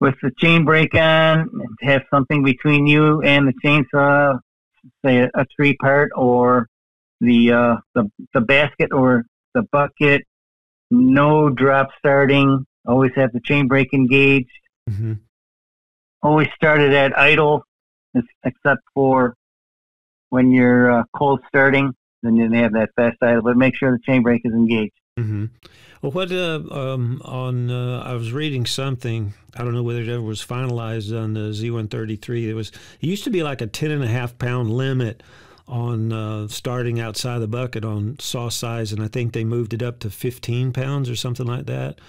with 0.00 0.14
the 0.22 0.30
chain 0.38 0.64
brake 0.64 0.94
on. 0.94 1.48
Have 1.80 2.02
something 2.12 2.44
between 2.44 2.86
you 2.86 3.22
and 3.22 3.48
the 3.48 3.54
chainsaw, 3.64 4.38
say 5.04 5.18
a, 5.18 5.30
a 5.34 5.44
three 5.56 5.76
part 5.76 6.10
or 6.14 6.68
the 7.20 7.52
uh, 7.52 7.76
the 7.94 8.10
the 8.32 8.40
basket 8.40 8.90
or 8.92 9.24
the 9.54 9.62
bucket 9.72 10.22
no 10.90 11.50
drop 11.50 11.90
starting, 11.98 12.66
always 12.86 13.12
have 13.16 13.32
the 13.32 13.40
chain 13.40 13.68
brake 13.68 13.92
engaged, 13.92 14.50
mm-hmm. 14.88 15.14
always 16.22 16.48
started 16.54 16.92
at 16.92 17.18
idle, 17.18 17.64
except 18.44 18.82
for 18.94 19.34
when 20.30 20.50
you're 20.50 21.00
uh, 21.00 21.02
cold 21.16 21.40
starting, 21.48 21.92
then 22.22 22.36
you 22.36 22.50
have 22.50 22.72
that 22.72 22.90
fast 22.96 23.16
idle, 23.22 23.42
but 23.42 23.56
make 23.56 23.76
sure 23.76 23.92
the 23.92 24.02
chain 24.04 24.22
brake 24.22 24.42
is 24.44 24.52
engaged. 24.52 24.92
Mm-hmm. 25.18 25.46
Well, 26.04 26.10
what 26.10 26.30
uh, 26.30 26.60
um, 26.70 27.22
on? 27.24 27.70
Uh, 27.70 28.02
I 28.04 28.12
was 28.12 28.30
reading 28.30 28.66
something. 28.66 29.32
I 29.56 29.64
don't 29.64 29.72
know 29.72 29.82
whether 29.82 30.02
it 30.02 30.08
ever 30.10 30.20
was 30.20 30.44
finalized 30.44 31.18
on 31.18 31.32
the 31.32 31.48
Z133. 31.48 32.42
It 32.46 32.52
was. 32.52 32.68
It 33.00 33.06
used 33.06 33.24
to 33.24 33.30
be 33.30 33.42
like 33.42 33.62
a 33.62 33.66
ten 33.66 33.90
and 33.90 34.04
a 34.04 34.06
half 34.06 34.36
pound 34.36 34.70
limit 34.70 35.22
on 35.66 36.12
uh, 36.12 36.48
starting 36.48 37.00
outside 37.00 37.38
the 37.38 37.48
bucket 37.48 37.86
on 37.86 38.18
saw 38.18 38.50
size, 38.50 38.92
and 38.92 39.02
I 39.02 39.08
think 39.08 39.32
they 39.32 39.44
moved 39.44 39.72
it 39.72 39.82
up 39.82 39.98
to 40.00 40.10
15 40.10 40.74
pounds 40.74 41.08
or 41.08 41.16
something 41.16 41.46
like 41.46 41.64
that. 41.64 42.02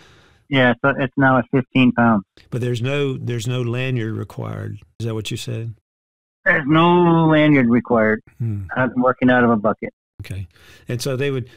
Yeah, 0.49 0.73
so 0.81 0.89
it's 0.99 1.13
now 1.15 1.37
at 1.37 1.45
15 1.51 1.93
pounds. 1.93 2.25
But 2.49 2.59
there's 2.59 2.81
no 2.81 3.15
there's 3.15 3.47
no 3.47 3.61
lanyard 3.61 4.17
required. 4.17 4.77
Is 4.99 5.05
that 5.05 5.13
what 5.13 5.31
you 5.31 5.37
said? 5.37 5.73
There's 6.43 6.67
no 6.67 7.27
lanyard 7.27 7.69
required. 7.69 8.21
Hmm. 8.39 8.63
I'm 8.75 8.91
working 9.01 9.29
out 9.29 9.45
of 9.45 9.51
a 9.51 9.55
bucket. 9.55 9.93
Okay, 10.19 10.49
and 10.89 11.01
so 11.01 11.15
they 11.15 11.31
would, 11.31 11.49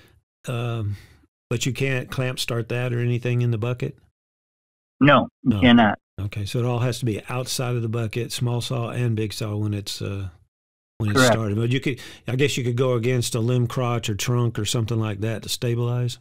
um, 0.46 0.94
but 1.50 1.66
you 1.66 1.72
can't 1.72 2.10
clamp 2.10 2.38
start 2.38 2.68
that 2.68 2.92
or 2.92 3.00
anything 3.00 3.42
in 3.42 3.50
the 3.50 3.58
bucket. 3.58 3.96
No, 5.00 5.28
you 5.42 5.50
no. 5.50 5.60
cannot. 5.60 5.98
Okay, 6.20 6.44
so 6.44 6.58
it 6.58 6.64
all 6.64 6.80
has 6.80 6.98
to 6.98 7.04
be 7.04 7.22
outside 7.28 7.76
of 7.76 7.82
the 7.82 7.88
bucket, 7.88 8.32
small 8.32 8.60
saw 8.60 8.90
and 8.90 9.14
big 9.14 9.32
saw 9.32 9.54
when 9.54 9.72
it's 9.72 10.02
uh, 10.02 10.28
when 10.98 11.12
Correct. 11.12 11.30
it 11.30 11.32
started. 11.32 11.56
But 11.56 11.70
you 11.70 11.80
could, 11.80 12.00
I 12.26 12.34
guess, 12.34 12.56
you 12.56 12.64
could 12.64 12.76
go 12.76 12.94
against 12.94 13.34
a 13.34 13.40
limb 13.40 13.68
crotch 13.68 14.10
or 14.10 14.16
trunk 14.16 14.58
or 14.58 14.64
something 14.64 14.98
like 14.98 15.20
that 15.20 15.44
to 15.44 15.48
stabilize. 15.48 16.18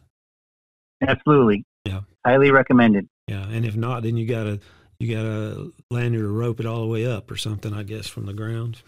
Absolutely. 1.06 1.64
Yeah. 1.84 2.02
Highly 2.24 2.50
recommended. 2.50 3.08
Yeah, 3.26 3.46
and 3.48 3.64
if 3.64 3.76
not, 3.76 4.04
then 4.04 4.16
you 4.16 4.26
gotta 4.26 4.60
you 5.00 5.14
gotta 5.14 5.72
lanyard 5.90 6.24
or 6.24 6.32
rope 6.32 6.60
it 6.60 6.66
all 6.66 6.82
the 6.82 6.86
way 6.86 7.06
up 7.06 7.30
or 7.30 7.36
something. 7.36 7.74
I 7.74 7.82
guess 7.82 8.06
from 8.06 8.26
the 8.26 8.34
ground. 8.34 8.82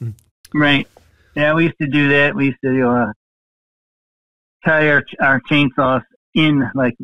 Right. 0.54 0.86
Yeah, 1.34 1.54
we 1.54 1.64
used 1.64 1.78
to 1.80 1.88
do 1.88 2.08
that. 2.10 2.36
We 2.36 2.46
used 2.46 2.58
to 2.64 2.88
uh, 2.88 3.12
tie 4.66 4.88
our 4.88 5.04
our 5.20 5.40
chainsaws 5.48 6.02
in 6.34 6.68
like 6.74 6.94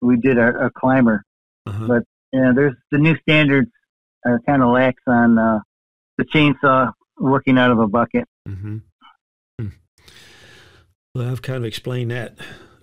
we 0.00 0.16
did 0.16 0.38
our, 0.38 0.58
our 0.58 0.70
climber. 0.70 1.24
Uh-huh. 1.66 1.86
But 1.86 2.02
yeah, 2.32 2.52
there's 2.54 2.74
the 2.90 2.98
new 2.98 3.16
standards 3.18 3.70
are 4.26 4.40
kind 4.46 4.62
of 4.62 4.70
lax 4.70 5.00
on 5.06 5.38
uh, 5.38 5.60
the 6.18 6.24
chainsaw 6.24 6.92
working 7.18 7.58
out 7.58 7.70
of 7.70 7.78
a 7.78 7.86
bucket. 7.86 8.24
Mm-hmm. 8.48 8.78
Hmm. 9.58 9.68
Well, 11.14 11.30
I've 11.30 11.42
kind 11.42 11.58
of 11.58 11.64
explained 11.64 12.10
that 12.10 12.36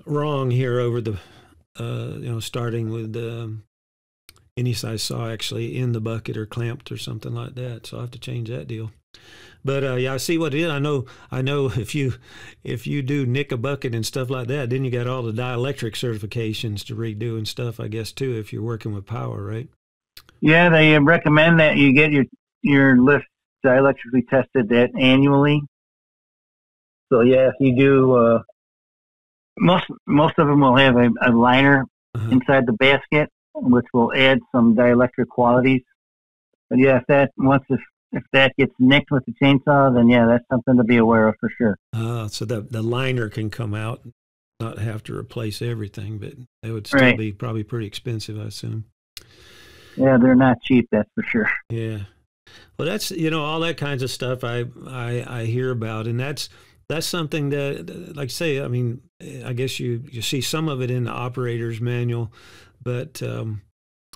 wrong 0.05 0.51
here 0.51 0.79
over 0.79 1.01
the, 1.01 1.17
uh, 1.79 2.17
you 2.17 2.31
know, 2.31 2.39
starting 2.39 2.89
with 2.89 3.15
um, 3.15 3.63
any 4.57 4.73
size 4.73 5.03
saw 5.03 5.29
actually 5.29 5.77
in 5.77 5.91
the 5.91 5.99
bucket 5.99 6.37
or 6.37 6.45
clamped 6.45 6.91
or 6.91 6.97
something 6.97 7.33
like 7.33 7.55
that. 7.55 7.85
So 7.85 7.97
I 7.97 8.01
have 8.01 8.11
to 8.11 8.19
change 8.19 8.49
that 8.49 8.67
deal. 8.67 8.91
But 9.65 9.83
uh, 9.83 9.95
yeah, 9.95 10.13
I 10.13 10.17
see 10.17 10.37
what 10.37 10.53
it 10.53 10.61
is. 10.61 10.69
I 10.69 10.79
know. 10.79 11.05
I 11.31 11.41
know 11.41 11.65
if 11.75 11.93
you 11.95 12.13
if 12.63 12.87
you 12.87 13.01
do 13.01 13.25
nick 13.25 13.51
a 13.51 13.57
bucket 13.57 13.93
and 13.93 14.05
stuff 14.05 14.29
like 14.29 14.47
that, 14.47 14.69
then 14.69 14.85
you 14.85 14.91
got 14.91 15.07
all 15.07 15.23
the 15.23 15.31
dielectric 15.31 15.93
certifications 15.93 16.85
to 16.85 16.95
redo 16.95 17.37
and 17.37 17.47
stuff. 17.47 17.79
I 17.79 17.87
guess 17.87 18.11
too, 18.11 18.37
if 18.37 18.53
you're 18.53 18.61
working 18.61 18.93
with 18.93 19.05
power, 19.05 19.43
right? 19.43 19.67
Yeah, 20.39 20.69
they 20.69 20.97
recommend 20.99 21.59
that 21.59 21.77
you 21.77 21.93
get 21.93 22.11
your 22.11 22.25
your 22.61 22.97
lift 22.97 23.25
dielectrically 23.65 24.27
tested 24.29 24.69
that 24.69 24.91
annually. 24.99 25.61
So 27.11 27.21
yeah, 27.21 27.49
if 27.49 27.55
you 27.59 27.75
do, 27.75 28.13
uh, 28.15 28.43
most 29.57 29.85
most 30.05 30.35
of 30.37 30.47
them 30.47 30.61
will 30.61 30.77
have 30.77 30.95
a, 30.95 31.09
a 31.21 31.31
liner 31.31 31.85
uh-huh. 32.13 32.29
inside 32.31 32.65
the 32.65 32.73
basket, 32.73 33.29
which 33.55 33.85
will 33.93 34.13
add 34.13 34.39
some 34.51 34.75
dielectric 34.75 35.27
qualities. 35.29 35.81
But 36.69 36.79
yeah, 36.79 36.97
if 36.97 37.03
that 37.07 37.31
once 37.37 37.63
if 37.69 37.79
if 38.11 38.23
that 38.31 38.55
gets 38.57 38.73
nicked 38.79 39.11
with 39.11 39.23
the 39.25 39.33
chainsaw, 39.41 39.93
then 39.93 40.09
yeah, 40.09 40.25
that's 40.25 40.45
something 40.51 40.77
to 40.77 40.83
be 40.83 40.97
aware 40.97 41.27
of 41.27 41.35
for 41.39 41.49
sure. 41.57 41.77
Uh, 41.93 42.27
so 42.27 42.45
the 42.45 42.61
the 42.61 42.81
liner 42.81 43.29
can 43.29 43.49
come 43.49 43.73
out, 43.73 44.01
not 44.59 44.79
have 44.79 45.03
to 45.03 45.17
replace 45.17 45.61
everything, 45.61 46.17
but 46.17 46.33
it 46.63 46.71
would 46.71 46.87
still 46.87 47.01
right. 47.01 47.17
be 47.17 47.31
probably 47.31 47.63
pretty 47.63 47.87
expensive, 47.87 48.39
I 48.39 48.45
assume. 48.45 48.85
Yeah, 49.97 50.17
they're 50.17 50.35
not 50.35 50.61
cheap, 50.61 50.89
that's 50.91 51.09
for 51.15 51.23
sure. 51.23 51.49
Yeah, 51.69 51.99
well, 52.77 52.87
that's 52.87 53.11
you 53.11 53.29
know 53.29 53.43
all 53.43 53.59
that 53.61 53.77
kinds 53.77 54.03
of 54.03 54.11
stuff 54.11 54.43
I 54.43 54.65
I, 54.87 55.25
I 55.27 55.45
hear 55.45 55.71
about, 55.71 56.07
and 56.07 56.19
that's 56.19 56.49
that's 56.87 57.07
something 57.07 57.49
that, 57.49 58.15
like 58.15 58.25
I 58.25 58.27
say, 58.27 58.61
I 58.61 58.67
mean, 58.67 59.01
I 59.43 59.53
guess 59.53 59.79
you 59.79 60.03
you 60.11 60.21
see 60.21 60.41
some 60.41 60.69
of 60.69 60.81
it 60.81 60.91
in 60.91 61.05
the 61.05 61.11
operator's 61.11 61.81
manual, 61.81 62.31
but 62.85 63.21
um, 63.21 63.63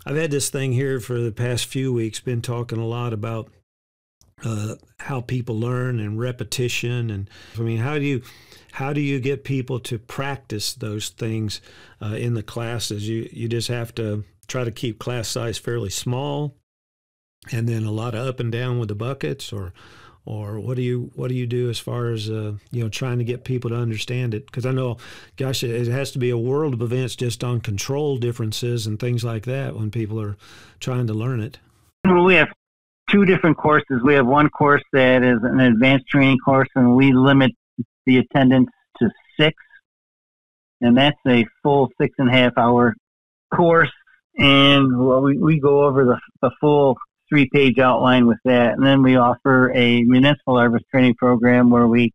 I've 0.05 0.15
had 0.15 0.31
this 0.31 0.49
thing 0.49 0.71
here 0.71 1.01
for 1.01 1.19
the 1.19 1.31
past 1.31 1.65
few 1.65 1.91
weeks, 1.91 2.21
been 2.21 2.41
talking 2.41 2.79
a 2.79 2.87
lot 2.87 3.11
about 3.11 3.51
uh, 4.45 4.75
how 4.99 5.19
people 5.19 5.59
learn 5.59 5.99
and 5.99 6.17
repetition, 6.17 7.09
and 7.09 7.29
I 7.57 7.61
mean, 7.61 7.79
how 7.79 7.95
do 7.95 8.05
you 8.05 8.21
how 8.71 8.93
do 8.93 9.01
you 9.01 9.19
get 9.19 9.43
people 9.43 9.79
to 9.81 9.99
practice 9.99 10.73
those 10.73 11.09
things 11.09 11.59
uh, 12.01 12.15
in 12.15 12.35
the 12.35 12.43
classes? 12.43 13.09
You 13.09 13.27
you 13.33 13.49
just 13.49 13.67
have 13.67 13.93
to 13.95 14.23
try 14.47 14.63
to 14.63 14.71
keep 14.71 14.99
class 14.99 15.27
size 15.27 15.57
fairly 15.57 15.89
small 15.89 16.55
and 17.51 17.67
then 17.67 17.83
a 17.83 17.91
lot 17.91 18.15
of 18.15 18.27
up 18.27 18.39
and 18.39 18.51
down 18.51 18.79
with 18.79 18.89
the 18.89 18.95
buckets 18.95 19.53
or 19.53 19.73
or 20.29 20.59
what 20.59 20.75
do 20.75 20.83
you 20.83 21.09
what 21.15 21.29
do 21.29 21.33
you 21.33 21.47
do 21.47 21.71
as 21.71 21.79
far 21.79 22.11
as 22.11 22.29
uh, 22.29 22.53
you 22.69 22.83
know 22.83 22.87
trying 22.87 23.17
to 23.17 23.23
get 23.23 23.43
people 23.43 23.71
to 23.71 23.75
understand 23.75 24.35
it? 24.35 24.45
Because 24.45 24.65
i 24.65 24.71
know 24.71 24.97
gosh 25.37 25.63
it 25.63 25.87
has 25.87 26.11
to 26.11 26.19
be 26.19 26.29
a 26.29 26.37
world 26.37 26.75
of 26.75 26.81
events 26.83 27.15
just 27.15 27.43
on 27.43 27.59
control 27.59 28.17
differences 28.17 28.85
and 28.85 28.99
things 28.99 29.23
like 29.23 29.45
that 29.45 29.75
when 29.75 29.89
people 29.89 30.21
are 30.21 30.37
trying 30.79 31.07
to 31.07 31.13
learn 31.13 31.41
it. 31.41 31.57
Well 32.05 32.23
we 32.23 32.35
have 32.35 32.49
two 33.09 33.25
different 33.25 33.57
courses. 33.57 34.03
We 34.03 34.13
have 34.13 34.27
one 34.27 34.49
course 34.49 34.83
that 34.93 35.23
is 35.23 35.39
an 35.41 35.59
advanced 35.59 36.07
training 36.07 36.37
course 36.45 36.69
and 36.75 36.95
we 36.95 37.11
limit 37.11 37.51
the 38.05 38.19
attendance 38.19 38.69
to 38.99 39.09
six. 39.39 39.55
And 40.79 40.95
that's 40.95 41.17
a 41.27 41.43
full 41.63 41.89
six 41.99 42.13
and 42.19 42.29
a 42.29 42.31
half 42.31 42.53
hour 42.55 42.95
course 43.51 43.91
and 44.37 44.95
well, 44.95 45.23
we, 45.23 45.39
we 45.39 45.59
go 45.59 45.85
over 45.85 46.05
the, 46.05 46.19
the 46.43 46.51
full 46.61 46.97
three 47.29 47.49
page 47.53 47.79
outline 47.79 48.27
with 48.27 48.39
that. 48.45 48.73
And 48.73 48.85
then 48.85 49.03
we 49.03 49.15
offer 49.15 49.71
a 49.75 50.01
municipal 50.03 50.57
harvest 50.57 50.85
training 50.91 51.15
program 51.15 51.69
where 51.69 51.87
we 51.87 52.11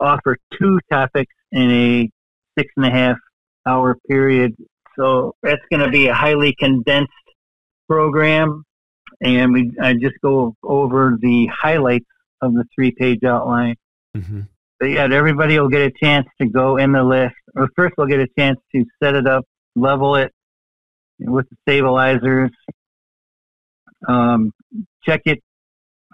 offer 0.00 0.36
two 0.58 0.78
topics 0.90 1.32
in 1.52 1.70
a 1.70 2.10
six 2.58 2.72
and 2.76 2.86
a 2.86 2.90
half 2.90 3.16
hour 3.66 3.96
period. 4.08 4.54
So 4.98 5.34
that's 5.42 5.62
going 5.70 5.84
to 5.84 5.90
be 5.90 6.08
a 6.08 6.14
highly 6.14 6.54
condensed 6.58 7.12
program. 7.88 8.64
and 9.20 9.52
we 9.52 9.72
I 9.80 9.94
just 9.94 10.16
go 10.22 10.54
over 10.62 11.16
the 11.20 11.46
highlights 11.46 12.06
of 12.42 12.54
the 12.54 12.64
three 12.74 12.92
page 12.92 13.24
outline. 13.24 13.76
Mm-hmm. 14.16 14.40
But 14.80 14.86
yeah, 14.86 15.08
everybody 15.10 15.58
will 15.58 15.68
get 15.68 15.82
a 15.82 15.92
chance 16.02 16.26
to 16.40 16.46
go 16.48 16.76
in 16.76 16.92
the 16.92 17.02
list. 17.02 17.34
Or 17.56 17.68
first, 17.76 17.94
they'll 17.96 18.06
get 18.06 18.20
a 18.20 18.28
chance 18.38 18.58
to 18.74 18.84
set 19.02 19.14
it 19.14 19.26
up, 19.26 19.44
level 19.76 20.16
it 20.16 20.32
with 21.20 21.48
the 21.48 21.56
stabilizers, 21.62 22.50
um, 24.08 24.52
check 25.04 25.22
it 25.24 25.40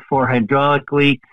for 0.08 0.26
hydraulic 0.26 0.90
leaks, 0.92 1.28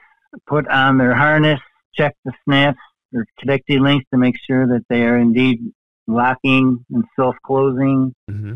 put 0.48 0.68
on 0.68 0.98
their 0.98 1.16
harness, 1.16 1.60
check 1.96 2.16
the 2.26 2.34
snaps 2.46 2.80
or 3.14 3.26
connecting 3.40 3.82
links 3.82 4.06
to 4.14 4.18
make 4.18 4.36
sure 4.46 4.68
that 4.68 4.84
they 4.90 5.04
are 5.04 5.18
indeed 5.18 5.60
locking 6.08 6.86
and 6.92 7.04
self-closing. 7.16 8.14
Mm-hmm. 8.30 8.56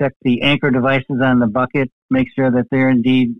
Check 0.00 0.12
the 0.22 0.42
anchor 0.42 0.70
devices 0.70 1.20
on 1.22 1.40
the 1.40 1.46
bucket, 1.46 1.90
make 2.08 2.28
sure 2.34 2.50
that 2.50 2.66
they're 2.70 2.88
indeed 2.88 3.34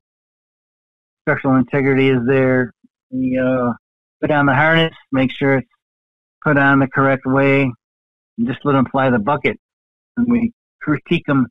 structural 1.22 1.56
integrity 1.56 2.08
is 2.08 2.20
there. 2.26 2.72
We 3.10 3.38
uh, 3.42 3.72
put 4.20 4.30
on 4.30 4.46
the 4.46 4.54
harness, 4.54 4.94
make 5.12 5.30
sure 5.32 5.58
it's 5.58 5.68
put 6.42 6.58
on 6.58 6.80
the 6.80 6.86
correct 6.86 7.24
way, 7.24 7.62
and 8.38 8.46
just 8.46 8.60
let 8.64 8.72
them 8.72 8.86
fly 8.90 9.10
the 9.10 9.18
bucket. 9.18 9.58
And 10.16 10.30
we 10.30 10.52
critique 10.82 11.24
them 11.26 11.46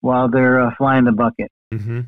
while 0.00 0.28
they're 0.28 0.60
uh, 0.60 0.70
flying 0.76 1.04
the 1.04 1.12
bucket. 1.12 1.50
Mm-hmm. 1.72 2.00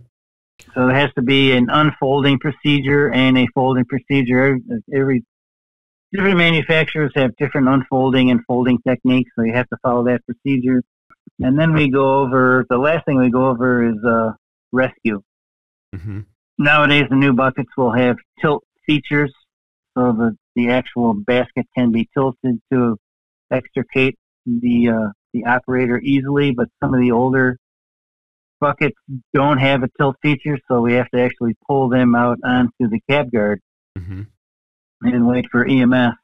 So 0.75 0.87
there 0.87 0.97
has 0.97 1.13
to 1.15 1.23
be 1.23 1.53
an 1.53 1.69
unfolding 1.71 2.39
procedure 2.39 3.13
and 3.13 3.39
a 3.39 3.47
folding 3.55 3.85
procedure. 3.85 4.59
Every 4.95 5.25
different 6.13 6.37
manufacturers 6.37 7.13
have 7.15 7.37
different 7.37 7.69
unfolding 7.69 8.31
and 8.31 8.41
folding 8.47 8.79
techniques, 8.87 9.31
so 9.37 9.45
you 9.45 9.53
have 9.55 9.69
to 9.69 9.77
follow 9.83 10.05
that 10.05 10.21
procedure. 10.27 10.83
And 11.41 11.59
then 11.59 11.75
we 11.75 11.91
go 11.91 12.21
over 12.21 12.65
the 12.69 12.79
last 12.79 13.05
thing 13.07 13.19
we 13.19 13.31
go 13.31 13.49
over 13.49 13.89
is 13.89 14.05
uh, 14.05 14.33
rescue. 14.73 15.23
Mm-hmm. 15.95 16.21
Nowadays, 16.59 17.05
the 17.09 17.17
new 17.17 17.33
buckets 17.33 17.71
will 17.77 17.93
have 17.93 18.17
tilt 18.41 18.65
features, 18.85 19.33
so 19.97 20.13
that 20.13 20.37
the 20.57 20.71
actual 20.71 21.15
basket 21.15 21.67
can 21.77 21.93
be 21.93 22.09
tilted 22.15 22.61
to 22.73 22.97
extricate 23.53 24.17
the 24.45 24.89
uh, 24.89 25.13
the 25.33 25.45
operator 25.45 26.01
easily. 26.01 26.51
But 26.51 26.69
some 26.83 26.95
of 26.95 27.01
the 27.01 27.13
older 27.13 27.59
buckets 28.61 28.97
don't 29.35 29.59
have 29.59 29.83
a 29.83 29.89
tilt 29.99 30.17
feature, 30.23 30.59
so 30.69 30.81
we 30.81 30.95
have 30.95 31.09
to 31.11 31.21
actually 31.21 31.55
pull 31.67 31.89
them 31.89 32.15
out 32.15 32.39
onto 32.45 32.89
the 32.89 33.01
cab 33.09 33.31
guard 33.31 33.61
mm-hmm. 33.97 34.23
and 35.03 35.27
wait 35.27 35.47
for 35.51 35.67
EMS. 35.67 36.15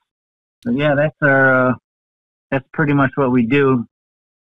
So 0.65 0.71
yeah, 0.71 0.95
that's 0.95 1.17
our 1.23 1.71
uh, 1.71 1.75
that's 2.51 2.67
pretty 2.73 2.95
much 2.95 3.13
what 3.17 3.31
we 3.31 3.47
do. 3.47 3.85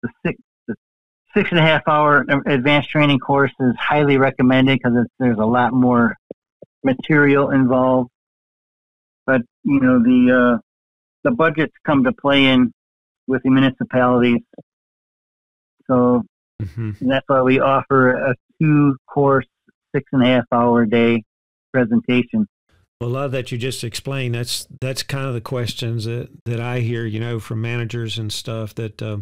The 0.03 0.09
six 0.25 0.39
the 0.67 0.75
six 1.35 1.49
and 1.49 1.59
a 1.59 1.63
half 1.63 1.87
hour 1.87 2.25
advanced 2.45 2.89
training 2.89 3.19
course 3.19 3.51
is 3.59 3.73
highly 3.79 4.17
recommended 4.17 4.79
because 4.79 5.07
there's 5.19 5.39
a 5.39 5.45
lot 5.45 5.73
more 5.73 6.15
material 6.83 7.49
involved. 7.51 8.09
But 9.25 9.41
you 9.63 9.79
know 9.79 9.99
the 9.99 10.55
uh, 10.55 10.57
the 11.23 11.31
budgets 11.31 11.73
come 11.85 12.03
to 12.03 12.13
play 12.13 12.45
in 12.45 12.71
with 13.27 13.41
the 13.43 13.49
municipalities. 13.49 14.41
So 15.87 16.23
Mm-hmm. 16.61 17.09
that's 17.09 17.25
why 17.27 17.41
we 17.41 17.59
offer 17.59 18.11
a 18.11 18.35
two 18.61 18.95
course, 19.07 19.45
six 19.93 20.07
and 20.13 20.23
a 20.23 20.27
half 20.27 20.45
hour 20.51 20.85
day 20.85 21.23
presentation. 21.73 22.47
Well, 23.01 23.09
love 23.09 23.31
that 23.33 23.51
you 23.51 23.57
just 23.57 23.83
explained, 23.83 24.35
that's 24.35 24.67
that's 24.79 25.03
kind 25.03 25.27
of 25.27 25.33
the 25.33 25.41
questions 25.41 26.05
that, 26.05 26.29
that 26.45 26.61
I 26.61 26.79
hear, 26.79 27.05
you 27.05 27.19
know, 27.19 27.39
from 27.39 27.61
managers 27.61 28.17
and 28.17 28.31
stuff 28.31 28.73
that, 28.75 29.01
uh, 29.01 29.17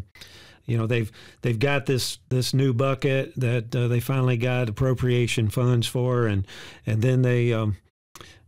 you 0.66 0.78
know, 0.78 0.86
they've 0.86 1.12
they've 1.42 1.58
got 1.58 1.88
this 1.88 2.20
this 2.30 2.54
new 2.54 2.74
bucket 2.74 3.34
that 3.36 3.76
uh, 3.76 3.88
they 3.88 4.00
finally 4.00 4.38
got 4.38 4.70
appropriation 4.70 5.50
funds 5.50 5.88
for, 5.88 6.28
and 6.28 6.46
and 6.86 7.02
then 7.02 7.24
they 7.24 7.52
um, 7.52 7.78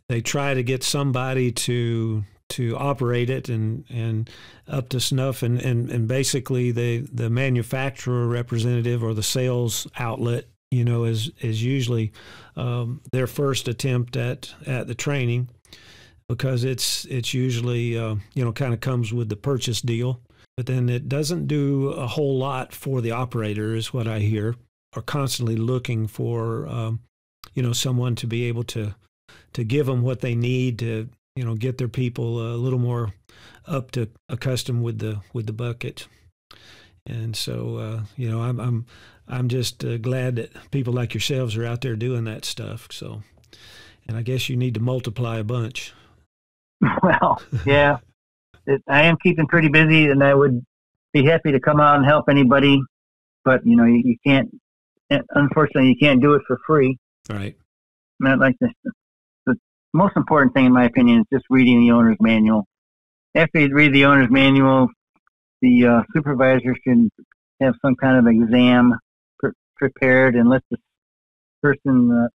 they 0.09 0.21
try 0.21 0.53
to 0.53 0.61
get 0.61 0.83
somebody 0.83 1.51
to 1.51 2.23
to 2.49 2.77
operate 2.77 3.29
it 3.29 3.49
and 3.49 3.85
and 3.89 4.29
up 4.67 4.89
to 4.89 4.99
snuff. 4.99 5.43
And, 5.43 5.59
and, 5.61 5.89
and 5.89 6.07
basically 6.07 6.71
the 6.71 6.99
the 6.99 7.29
manufacturer 7.29 8.27
representative 8.27 9.03
or 9.03 9.13
the 9.13 9.23
sales 9.23 9.87
outlet 9.97 10.45
you 10.71 10.83
know 10.83 11.05
is 11.05 11.31
is 11.41 11.63
usually 11.63 12.11
um, 12.55 13.01
their 13.11 13.27
first 13.27 13.67
attempt 13.67 14.15
at 14.17 14.53
at 14.65 14.87
the 14.87 14.95
training 14.95 15.49
because 16.27 16.63
it's 16.63 17.05
it's 17.05 17.33
usually 17.33 17.97
uh, 17.97 18.15
you 18.33 18.43
know 18.43 18.51
kind 18.51 18.73
of 18.73 18.79
comes 18.79 19.13
with 19.13 19.29
the 19.29 19.35
purchase 19.35 19.81
deal. 19.81 20.21
But 20.57 20.67
then 20.67 20.87
it 20.87 21.09
doesn't 21.09 21.47
do 21.47 21.89
a 21.89 22.07
whole 22.07 22.37
lot 22.37 22.71
for 22.71 23.01
the 23.01 23.11
operator 23.11 23.75
is 23.75 23.93
what 23.93 24.07
I 24.07 24.19
hear. 24.19 24.55
Are 24.95 25.01
constantly 25.01 25.57
looking 25.57 26.07
for 26.07 26.67
um, 26.67 27.01
you 27.53 27.61
know 27.61 27.73
someone 27.73 28.15
to 28.15 28.27
be 28.27 28.45
able 28.45 28.63
to 28.65 28.95
to 29.53 29.63
give 29.63 29.85
them 29.85 30.01
what 30.01 30.21
they 30.21 30.35
need 30.35 30.79
to 30.79 31.09
you 31.35 31.43
know 31.43 31.55
get 31.55 31.77
their 31.77 31.89
people 31.89 32.39
a 32.39 32.55
little 32.55 32.79
more 32.79 33.13
up 33.67 33.91
to 33.91 34.09
accustomed 34.29 34.83
with 34.83 34.99
the 34.99 35.21
with 35.33 35.45
the 35.47 35.53
bucket. 35.53 36.07
And 37.05 37.35
so 37.35 37.77
uh, 37.77 38.01
you 38.15 38.29
know 38.29 38.41
I'm 38.41 38.59
I'm 38.59 38.85
I'm 39.27 39.49
just 39.49 39.83
uh, 39.83 39.97
glad 39.97 40.37
that 40.37 40.71
people 40.71 40.93
like 40.93 41.13
yourselves 41.13 41.57
are 41.57 41.65
out 41.65 41.81
there 41.81 41.95
doing 41.95 42.23
that 42.25 42.45
stuff. 42.45 42.87
So 42.91 43.21
and 44.07 44.17
I 44.17 44.21
guess 44.21 44.49
you 44.49 44.55
need 44.55 44.75
to 44.75 44.79
multiply 44.79 45.37
a 45.37 45.43
bunch. 45.43 45.93
Well 47.01 47.41
yeah. 47.65 47.97
It, 48.67 48.81
I 48.87 49.03
am 49.03 49.17
keeping 49.21 49.47
pretty 49.47 49.69
busy 49.69 50.09
and 50.09 50.23
I 50.23 50.33
would 50.33 50.65
be 51.13 51.23
happy 51.23 51.51
to 51.51 51.59
come 51.59 51.79
out 51.79 51.97
and 51.97 52.05
help 52.05 52.27
anybody 52.29 52.81
but 53.43 53.65
you 53.65 53.75
know 53.75 53.85
you, 53.85 54.01
you 54.03 54.17
can't 54.25 54.49
unfortunately 55.29 55.89
you 55.89 55.95
can't 55.99 56.21
do 56.21 56.33
it 56.33 56.41
for 56.47 56.59
free. 56.67 56.97
Right. 57.29 57.55
Not 58.19 58.39
like 58.39 58.55
this 58.59 58.71
most 59.95 60.15
important 60.15 60.53
thing, 60.53 60.65
in 60.65 60.73
my 60.73 60.85
opinion, 60.85 61.19
is 61.19 61.25
just 61.31 61.45
reading 61.49 61.81
the 61.81 61.91
owner's 61.91 62.17
manual. 62.19 62.65
After 63.33 63.59
you 63.59 63.73
read 63.73 63.93
the 63.93 64.05
owner's 64.05 64.29
manual, 64.29 64.87
the 65.61 65.87
uh, 65.87 66.01
supervisor 66.13 66.75
should 66.83 67.09
have 67.61 67.75
some 67.81 67.95
kind 67.95 68.17
of 68.17 68.27
exam 68.27 68.93
pre- 69.39 69.51
prepared 69.77 70.35
and 70.35 70.49
let 70.49 70.63
the 70.69 70.77
person 71.61 72.11
uh, 72.11 72.27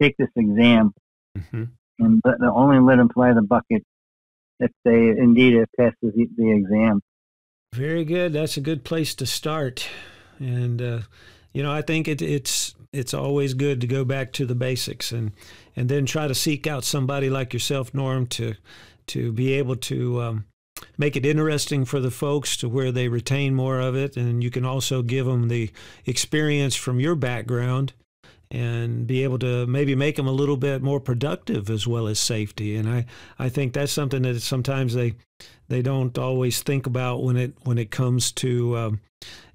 take 0.00 0.16
this 0.16 0.28
exam. 0.36 0.92
Mm-hmm. 1.36 1.64
And 2.00 2.22
let, 2.24 2.36
only 2.42 2.80
let 2.80 2.96
them 2.96 3.08
fly 3.08 3.32
the 3.32 3.42
bucket 3.42 3.82
if 4.60 4.70
they 4.84 5.08
indeed 5.08 5.54
have 5.54 5.68
passed 5.78 5.96
the, 6.02 6.10
the 6.36 6.50
exam. 6.52 7.00
Very 7.72 8.04
good. 8.04 8.32
That's 8.32 8.56
a 8.56 8.60
good 8.60 8.84
place 8.84 9.14
to 9.16 9.26
start. 9.26 9.88
And, 10.38 10.82
uh, 10.82 11.00
you 11.54 11.62
know, 11.62 11.72
I 11.72 11.80
think 11.80 12.08
it, 12.08 12.20
it's 12.20 12.74
it's 12.92 13.14
always 13.14 13.54
good 13.54 13.80
to 13.80 13.86
go 13.86 14.04
back 14.04 14.32
to 14.32 14.44
the 14.44 14.54
basics 14.54 15.12
and 15.12 15.32
and 15.74 15.88
then 15.88 16.04
try 16.04 16.28
to 16.28 16.34
seek 16.34 16.66
out 16.66 16.84
somebody 16.84 17.30
like 17.30 17.54
yourself, 17.54 17.94
Norm, 17.94 18.26
to 18.26 18.54
to 19.06 19.32
be 19.32 19.52
able 19.54 19.76
to 19.76 20.20
um, 20.20 20.44
make 20.98 21.16
it 21.16 21.24
interesting 21.24 21.84
for 21.84 22.00
the 22.00 22.10
folks 22.10 22.56
to 22.58 22.68
where 22.68 22.92
they 22.92 23.08
retain 23.08 23.54
more 23.54 23.80
of 23.80 23.94
it, 23.94 24.16
and 24.16 24.42
you 24.42 24.50
can 24.50 24.64
also 24.64 25.02
give 25.02 25.26
them 25.26 25.48
the 25.48 25.70
experience 26.04 26.74
from 26.74 27.00
your 27.00 27.14
background 27.14 27.94
and 28.50 29.06
be 29.06 29.24
able 29.24 29.38
to 29.38 29.66
maybe 29.66 29.94
make 29.94 30.16
them 30.16 30.28
a 30.28 30.32
little 30.32 30.56
bit 30.56 30.82
more 30.82 31.00
productive 31.00 31.70
as 31.70 31.86
well 31.86 32.06
as 32.06 32.20
safety. 32.20 32.76
And 32.76 32.88
I, 32.88 33.06
I 33.38 33.48
think 33.48 33.72
that's 33.72 33.90
something 33.92 34.22
that 34.22 34.40
sometimes 34.40 34.94
they 34.94 35.14
they 35.68 35.82
don't 35.82 36.16
always 36.18 36.62
think 36.62 36.86
about 36.86 37.22
when 37.22 37.36
it 37.36 37.54
when 37.64 37.78
it 37.78 37.90
comes 37.90 38.32
to 38.32 38.76
um, 38.76 39.00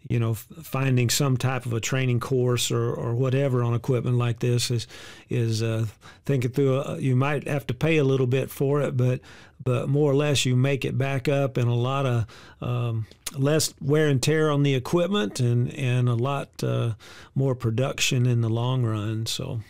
you 0.07 0.19
know, 0.19 0.33
finding 0.33 1.09
some 1.09 1.35
type 1.35 1.65
of 1.65 1.73
a 1.73 1.79
training 1.79 2.19
course 2.19 2.71
or, 2.71 2.93
or 2.93 3.13
whatever 3.13 3.63
on 3.63 3.73
equipment 3.73 4.17
like 4.17 4.39
this 4.39 4.71
is 4.71 4.87
is 5.29 5.61
uh, 5.61 5.85
thinking 6.25 6.51
through. 6.51 6.75
A, 6.75 6.93
uh, 6.93 6.95
you 6.97 7.15
might 7.15 7.47
have 7.47 7.67
to 7.67 7.73
pay 7.73 7.97
a 7.97 8.03
little 8.03 8.27
bit 8.27 8.49
for 8.49 8.81
it, 8.81 8.95
but 8.95 9.19
but 9.63 9.89
more 9.89 10.11
or 10.11 10.15
less 10.15 10.45
you 10.45 10.55
make 10.55 10.85
it 10.85 10.97
back 10.97 11.27
up 11.27 11.57
and 11.57 11.67
a 11.69 11.73
lot 11.73 12.05
of 12.05 12.25
um, 12.61 13.07
less 13.37 13.73
wear 13.81 14.07
and 14.07 14.23
tear 14.23 14.49
on 14.49 14.63
the 14.63 14.73
equipment 14.73 15.39
and 15.39 15.73
and 15.73 16.07
a 16.07 16.15
lot 16.15 16.63
uh, 16.63 16.93
more 17.35 17.55
production 17.55 18.25
in 18.25 18.41
the 18.41 18.49
long 18.49 18.83
run. 18.83 19.25
So. 19.25 19.61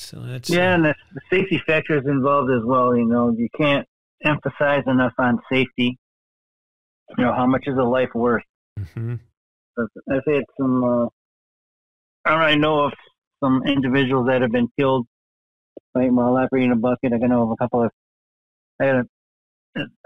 So 0.00 0.20
that's 0.20 0.48
yeah, 0.48 0.70
uh, 0.70 0.74
and 0.76 0.84
the, 0.84 0.94
the 1.12 1.20
safety 1.28 1.60
factors 1.66 2.04
involved 2.06 2.52
as 2.52 2.64
well. 2.64 2.96
You 2.96 3.04
know, 3.04 3.34
you 3.36 3.48
can't 3.56 3.84
emphasize 4.24 4.84
enough 4.86 5.12
on 5.18 5.40
safety 5.50 5.98
you 7.16 7.24
know, 7.24 7.32
how 7.32 7.46
much 7.46 7.64
is 7.66 7.76
a 7.78 7.82
life 7.82 8.10
worth? 8.14 8.42
Mm-hmm. 8.78 9.14
I've 10.10 10.24
had 10.26 10.44
some, 10.58 10.84
uh, 10.84 11.06
I 12.24 12.54
know 12.56 12.84
of 12.84 12.92
some 13.42 13.62
individuals 13.66 14.26
that 14.28 14.42
have 14.42 14.50
been 14.50 14.68
killed 14.78 15.06
right, 15.94 16.12
while 16.12 16.36
operating 16.36 16.72
a 16.72 16.76
bucket. 16.76 17.12
I 17.12 17.26
know 17.26 17.44
of 17.44 17.50
a 17.50 17.56
couple 17.56 17.84
of, 17.84 17.90
I 18.80 18.84
had 18.84 18.96
a, 18.96 19.04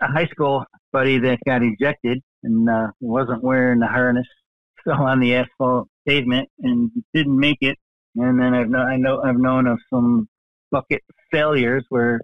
a 0.03 0.07
high 0.07 0.27
school 0.27 0.65
buddy 0.93 1.19
that 1.19 1.39
got 1.47 1.63
ejected 1.63 2.21
and 2.43 2.69
uh, 2.69 2.89
wasn't 3.01 3.43
wearing 3.43 3.81
the 3.81 3.87
harness, 3.87 4.27
fell 4.85 5.03
on 5.03 5.21
the 5.21 5.35
asphalt 5.35 5.89
pavement 6.07 6.49
and 6.61 6.91
didn't 7.15 7.39
make 7.39 7.59
it. 7.61 7.79
And 8.17 8.41
then 8.41 8.55
I've 8.55 8.69
know, 8.69 8.81
I 8.81 8.97
know 8.97 9.23
I've 9.23 9.39
known 9.39 9.67
of 9.67 9.79
some 9.89 10.29
bucket 10.71 11.03
failures 11.31 11.85
where 11.89 12.21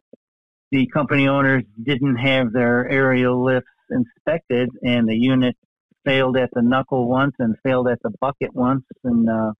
the 0.71 0.87
company 0.89 1.29
owners 1.29 1.65
didn't 1.83 2.17
have 2.17 2.53
their 2.53 2.89
aerial 2.89 3.43
lifts 3.43 3.69
inspected 3.91 4.71
and 4.83 5.09
the 5.09 5.17
unit 5.17 5.57
failed 6.05 6.37
at 6.37 6.51
the 6.53 6.63
knuckle 6.63 7.09
once 7.09 7.35
and 7.39 7.57
failed 7.63 7.89
at 7.89 8.01
the 8.03 8.11
bucket 8.21 8.55
once, 8.55 8.85
and 9.05 9.29
uh, 9.29 9.53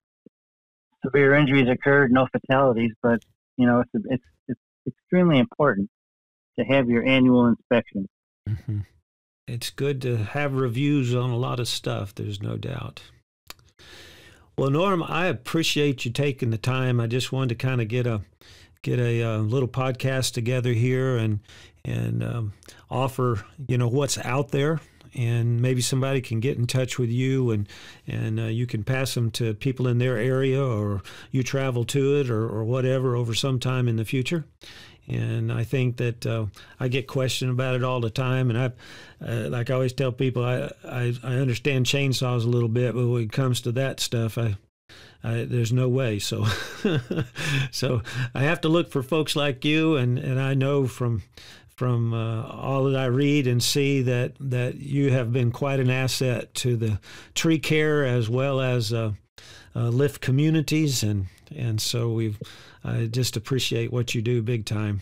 severe 1.05 1.35
injuries 1.35 1.67
occurred, 1.69 2.11
no 2.11 2.27
fatalities. 2.31 2.91
But 3.01 3.19
you 3.57 3.67
know, 3.67 3.81
it's 3.81 4.05
it's 4.09 4.23
it's 4.47 4.59
extremely 4.87 5.37
important 5.37 5.89
to 6.57 6.65
have 6.65 6.89
your 6.89 7.05
annual 7.05 7.47
inspection. 7.47 8.07
Mm-hmm. 8.47 8.79
It's 9.47 9.69
good 9.69 10.01
to 10.03 10.17
have 10.17 10.53
reviews 10.53 11.15
on 11.15 11.29
a 11.29 11.37
lot 11.37 11.59
of 11.59 11.67
stuff. 11.67 12.13
There's 12.13 12.41
no 12.41 12.57
doubt. 12.57 13.01
Well, 14.57 14.69
Norm, 14.69 15.01
I 15.03 15.27
appreciate 15.27 16.03
you 16.03 16.11
taking 16.11 16.49
the 16.49 16.57
time. 16.57 16.99
I 16.99 17.07
just 17.07 17.31
wanted 17.31 17.49
to 17.49 17.55
kind 17.55 17.79
of 17.79 17.87
get 17.87 18.05
a 18.05 18.21
get 18.81 18.99
a, 18.99 19.23
uh, 19.23 19.37
little 19.39 19.67
podcast 19.67 20.33
together 20.33 20.73
here 20.73 21.17
and 21.17 21.39
and 21.85 22.23
um, 22.23 22.53
offer 22.89 23.43
you 23.67 23.77
know 23.77 23.87
what's 23.87 24.17
out 24.19 24.49
there 24.49 24.79
and 25.15 25.59
maybe 25.61 25.81
somebody 25.81 26.21
can 26.21 26.39
get 26.39 26.57
in 26.57 26.67
touch 26.67 26.99
with 26.99 27.09
you 27.09 27.51
and 27.51 27.67
and 28.07 28.39
uh, 28.39 28.43
you 28.43 28.67
can 28.67 28.83
pass 28.83 29.13
them 29.13 29.31
to 29.31 29.53
people 29.53 29.87
in 29.87 29.97
their 29.97 30.17
area 30.17 30.63
or 30.63 31.01
you 31.31 31.41
travel 31.41 31.83
to 31.83 32.17
it 32.17 32.29
or, 32.29 32.47
or 32.47 32.63
whatever 32.63 33.15
over 33.15 33.33
some 33.33 33.59
time 33.59 33.87
in 33.87 33.95
the 33.95 34.05
future 34.05 34.45
and 35.09 35.51
I 35.51 35.63
think 35.63 35.97
that 35.97 36.25
uh, 36.25 36.45
I 36.79 36.87
get 36.87 37.07
questioned 37.07 37.49
about 37.49 37.75
it 37.75 37.83
all 37.83 37.99
the 37.99 38.11
time. 38.11 38.51
And 38.51 38.59
I, 38.59 38.65
uh, 39.25 39.49
like 39.49 39.71
I 39.71 39.73
always 39.73 39.91
tell 39.91 40.11
people, 40.11 40.45
I, 40.45 40.69
I, 40.85 41.15
I 41.23 41.33
understand 41.37 41.87
chainsaws 41.87 42.45
a 42.45 42.49
little 42.49 42.69
bit, 42.69 42.93
but 42.93 43.07
when 43.07 43.23
it 43.23 43.31
comes 43.31 43.61
to 43.61 43.71
that 43.71 43.99
stuff, 43.99 44.37
I 44.37 44.55
I, 45.23 45.43
there's 45.43 45.73
no 45.73 45.89
way. 45.89 46.19
So, 46.19 46.45
so 47.71 48.01
I 48.33 48.43
have 48.43 48.61
to 48.61 48.69
look 48.69 48.89
for 48.89 49.03
folks 49.03 49.35
like 49.35 49.65
you, 49.65 49.95
and, 49.97 50.17
and 50.17 50.39
I 50.39 50.53
know 50.53 50.87
from 50.87 51.23
from 51.79 52.13
uh, 52.13 52.43
all 52.43 52.83
that 52.83 52.99
I 52.99 53.05
read 53.05 53.47
and 53.47 53.63
see 53.63 54.01
that 54.01 54.33
that 54.41 54.75
you 54.75 55.11
have 55.11 55.31
been 55.31 55.49
quite 55.49 55.79
an 55.79 55.89
asset 55.89 56.53
to 56.55 56.75
the 56.75 56.99
tree 57.35 57.57
care 57.57 58.05
as 58.05 58.29
well 58.29 58.59
as 58.59 58.91
uh, 58.91 59.13
uh, 59.73 59.87
lift 59.87 60.19
communities, 60.19 61.03
and 61.03 61.27
and 61.55 61.79
so 61.79 62.11
we've 62.11 62.37
I 62.83 63.05
just 63.05 63.37
appreciate 63.37 63.93
what 63.93 64.13
you 64.13 64.21
do 64.21 64.41
big 64.41 64.65
time. 64.65 64.99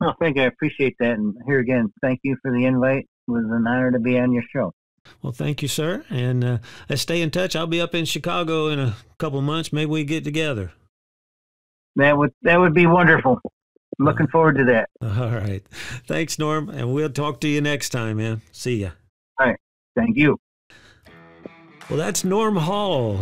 Well, 0.00 0.16
thank 0.20 0.36
you. 0.36 0.42
I 0.42 0.46
appreciate 0.46 0.96
that, 0.98 1.12
and 1.12 1.36
here 1.46 1.60
again, 1.60 1.92
thank 2.02 2.18
you 2.24 2.36
for 2.42 2.50
the 2.50 2.64
invite. 2.64 3.04
It 3.28 3.30
was 3.30 3.44
an 3.44 3.64
honor 3.68 3.92
to 3.92 4.00
be 4.00 4.18
on 4.18 4.32
your 4.32 4.42
show. 4.52 4.74
Well, 5.22 5.32
thank 5.32 5.62
you, 5.62 5.68
sir. 5.68 6.04
And 6.10 6.44
uh, 6.44 6.58
let's 6.88 7.02
stay 7.02 7.22
in 7.22 7.30
touch. 7.30 7.54
I'll 7.54 7.66
be 7.66 7.80
up 7.80 7.94
in 7.94 8.04
Chicago 8.04 8.68
in 8.68 8.78
a 8.78 8.96
couple 9.18 9.40
months. 9.40 9.72
Maybe 9.72 9.90
we 9.90 10.04
get 10.04 10.24
together. 10.24 10.72
That 11.96 12.16
would 12.16 12.32
that 12.42 12.58
would 12.58 12.74
be 12.74 12.86
wonderful. 12.86 13.40
looking 13.98 14.26
forward 14.28 14.56
to 14.56 14.64
that. 14.64 14.88
All 15.02 15.30
right. 15.30 15.62
Thanks, 16.06 16.38
Norm. 16.38 16.68
And 16.70 16.92
we'll 16.92 17.10
talk 17.10 17.40
to 17.40 17.48
you 17.48 17.60
next 17.60 17.90
time, 17.90 18.16
man. 18.16 18.42
See 18.50 18.76
ya. 18.76 18.90
All 19.38 19.46
right. 19.48 19.58
Thank 19.96 20.16
you. 20.16 20.38
Well, 21.88 21.98
that's 21.98 22.24
Norm 22.24 22.56
Hall. 22.56 23.20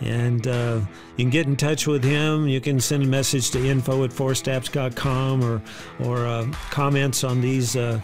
And 0.00 0.46
uh, 0.46 0.80
you 1.16 1.24
can 1.24 1.30
get 1.30 1.46
in 1.46 1.56
touch 1.56 1.86
with 1.86 2.04
him. 2.04 2.46
You 2.46 2.60
can 2.60 2.78
send 2.78 3.04
a 3.04 3.06
message 3.06 3.50
to 3.52 3.64
info 3.64 4.04
at 4.04 4.10
forestapps.com 4.10 5.42
or, 5.42 5.62
or 6.06 6.26
uh, 6.26 6.46
comments 6.70 7.24
on 7.24 7.40
these 7.40 7.74
uh, 7.76 8.00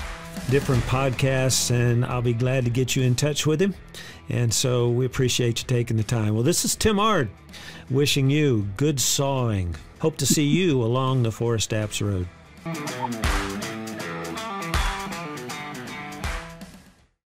different 0.50 0.82
podcasts, 0.84 1.70
and 1.70 2.04
I'll 2.04 2.22
be 2.22 2.34
glad 2.34 2.64
to 2.64 2.70
get 2.70 2.96
you 2.96 3.02
in 3.02 3.14
touch 3.14 3.46
with 3.46 3.60
him. 3.60 3.74
And 4.28 4.52
so 4.52 4.88
we 4.90 5.06
appreciate 5.06 5.60
you 5.60 5.66
taking 5.66 5.96
the 5.96 6.02
time. 6.02 6.34
Well, 6.34 6.42
this 6.42 6.64
is 6.64 6.76
Tim 6.76 6.98
Ard 6.98 7.30
wishing 7.90 8.30
you 8.30 8.68
good 8.76 9.00
sawing. 9.00 9.74
Hope 10.00 10.16
to 10.18 10.26
see 10.26 10.44
you 10.44 10.82
along 10.82 11.22
the 11.22 11.32
Forest 11.32 11.70
Apps 11.70 12.00
Road. 12.00 12.26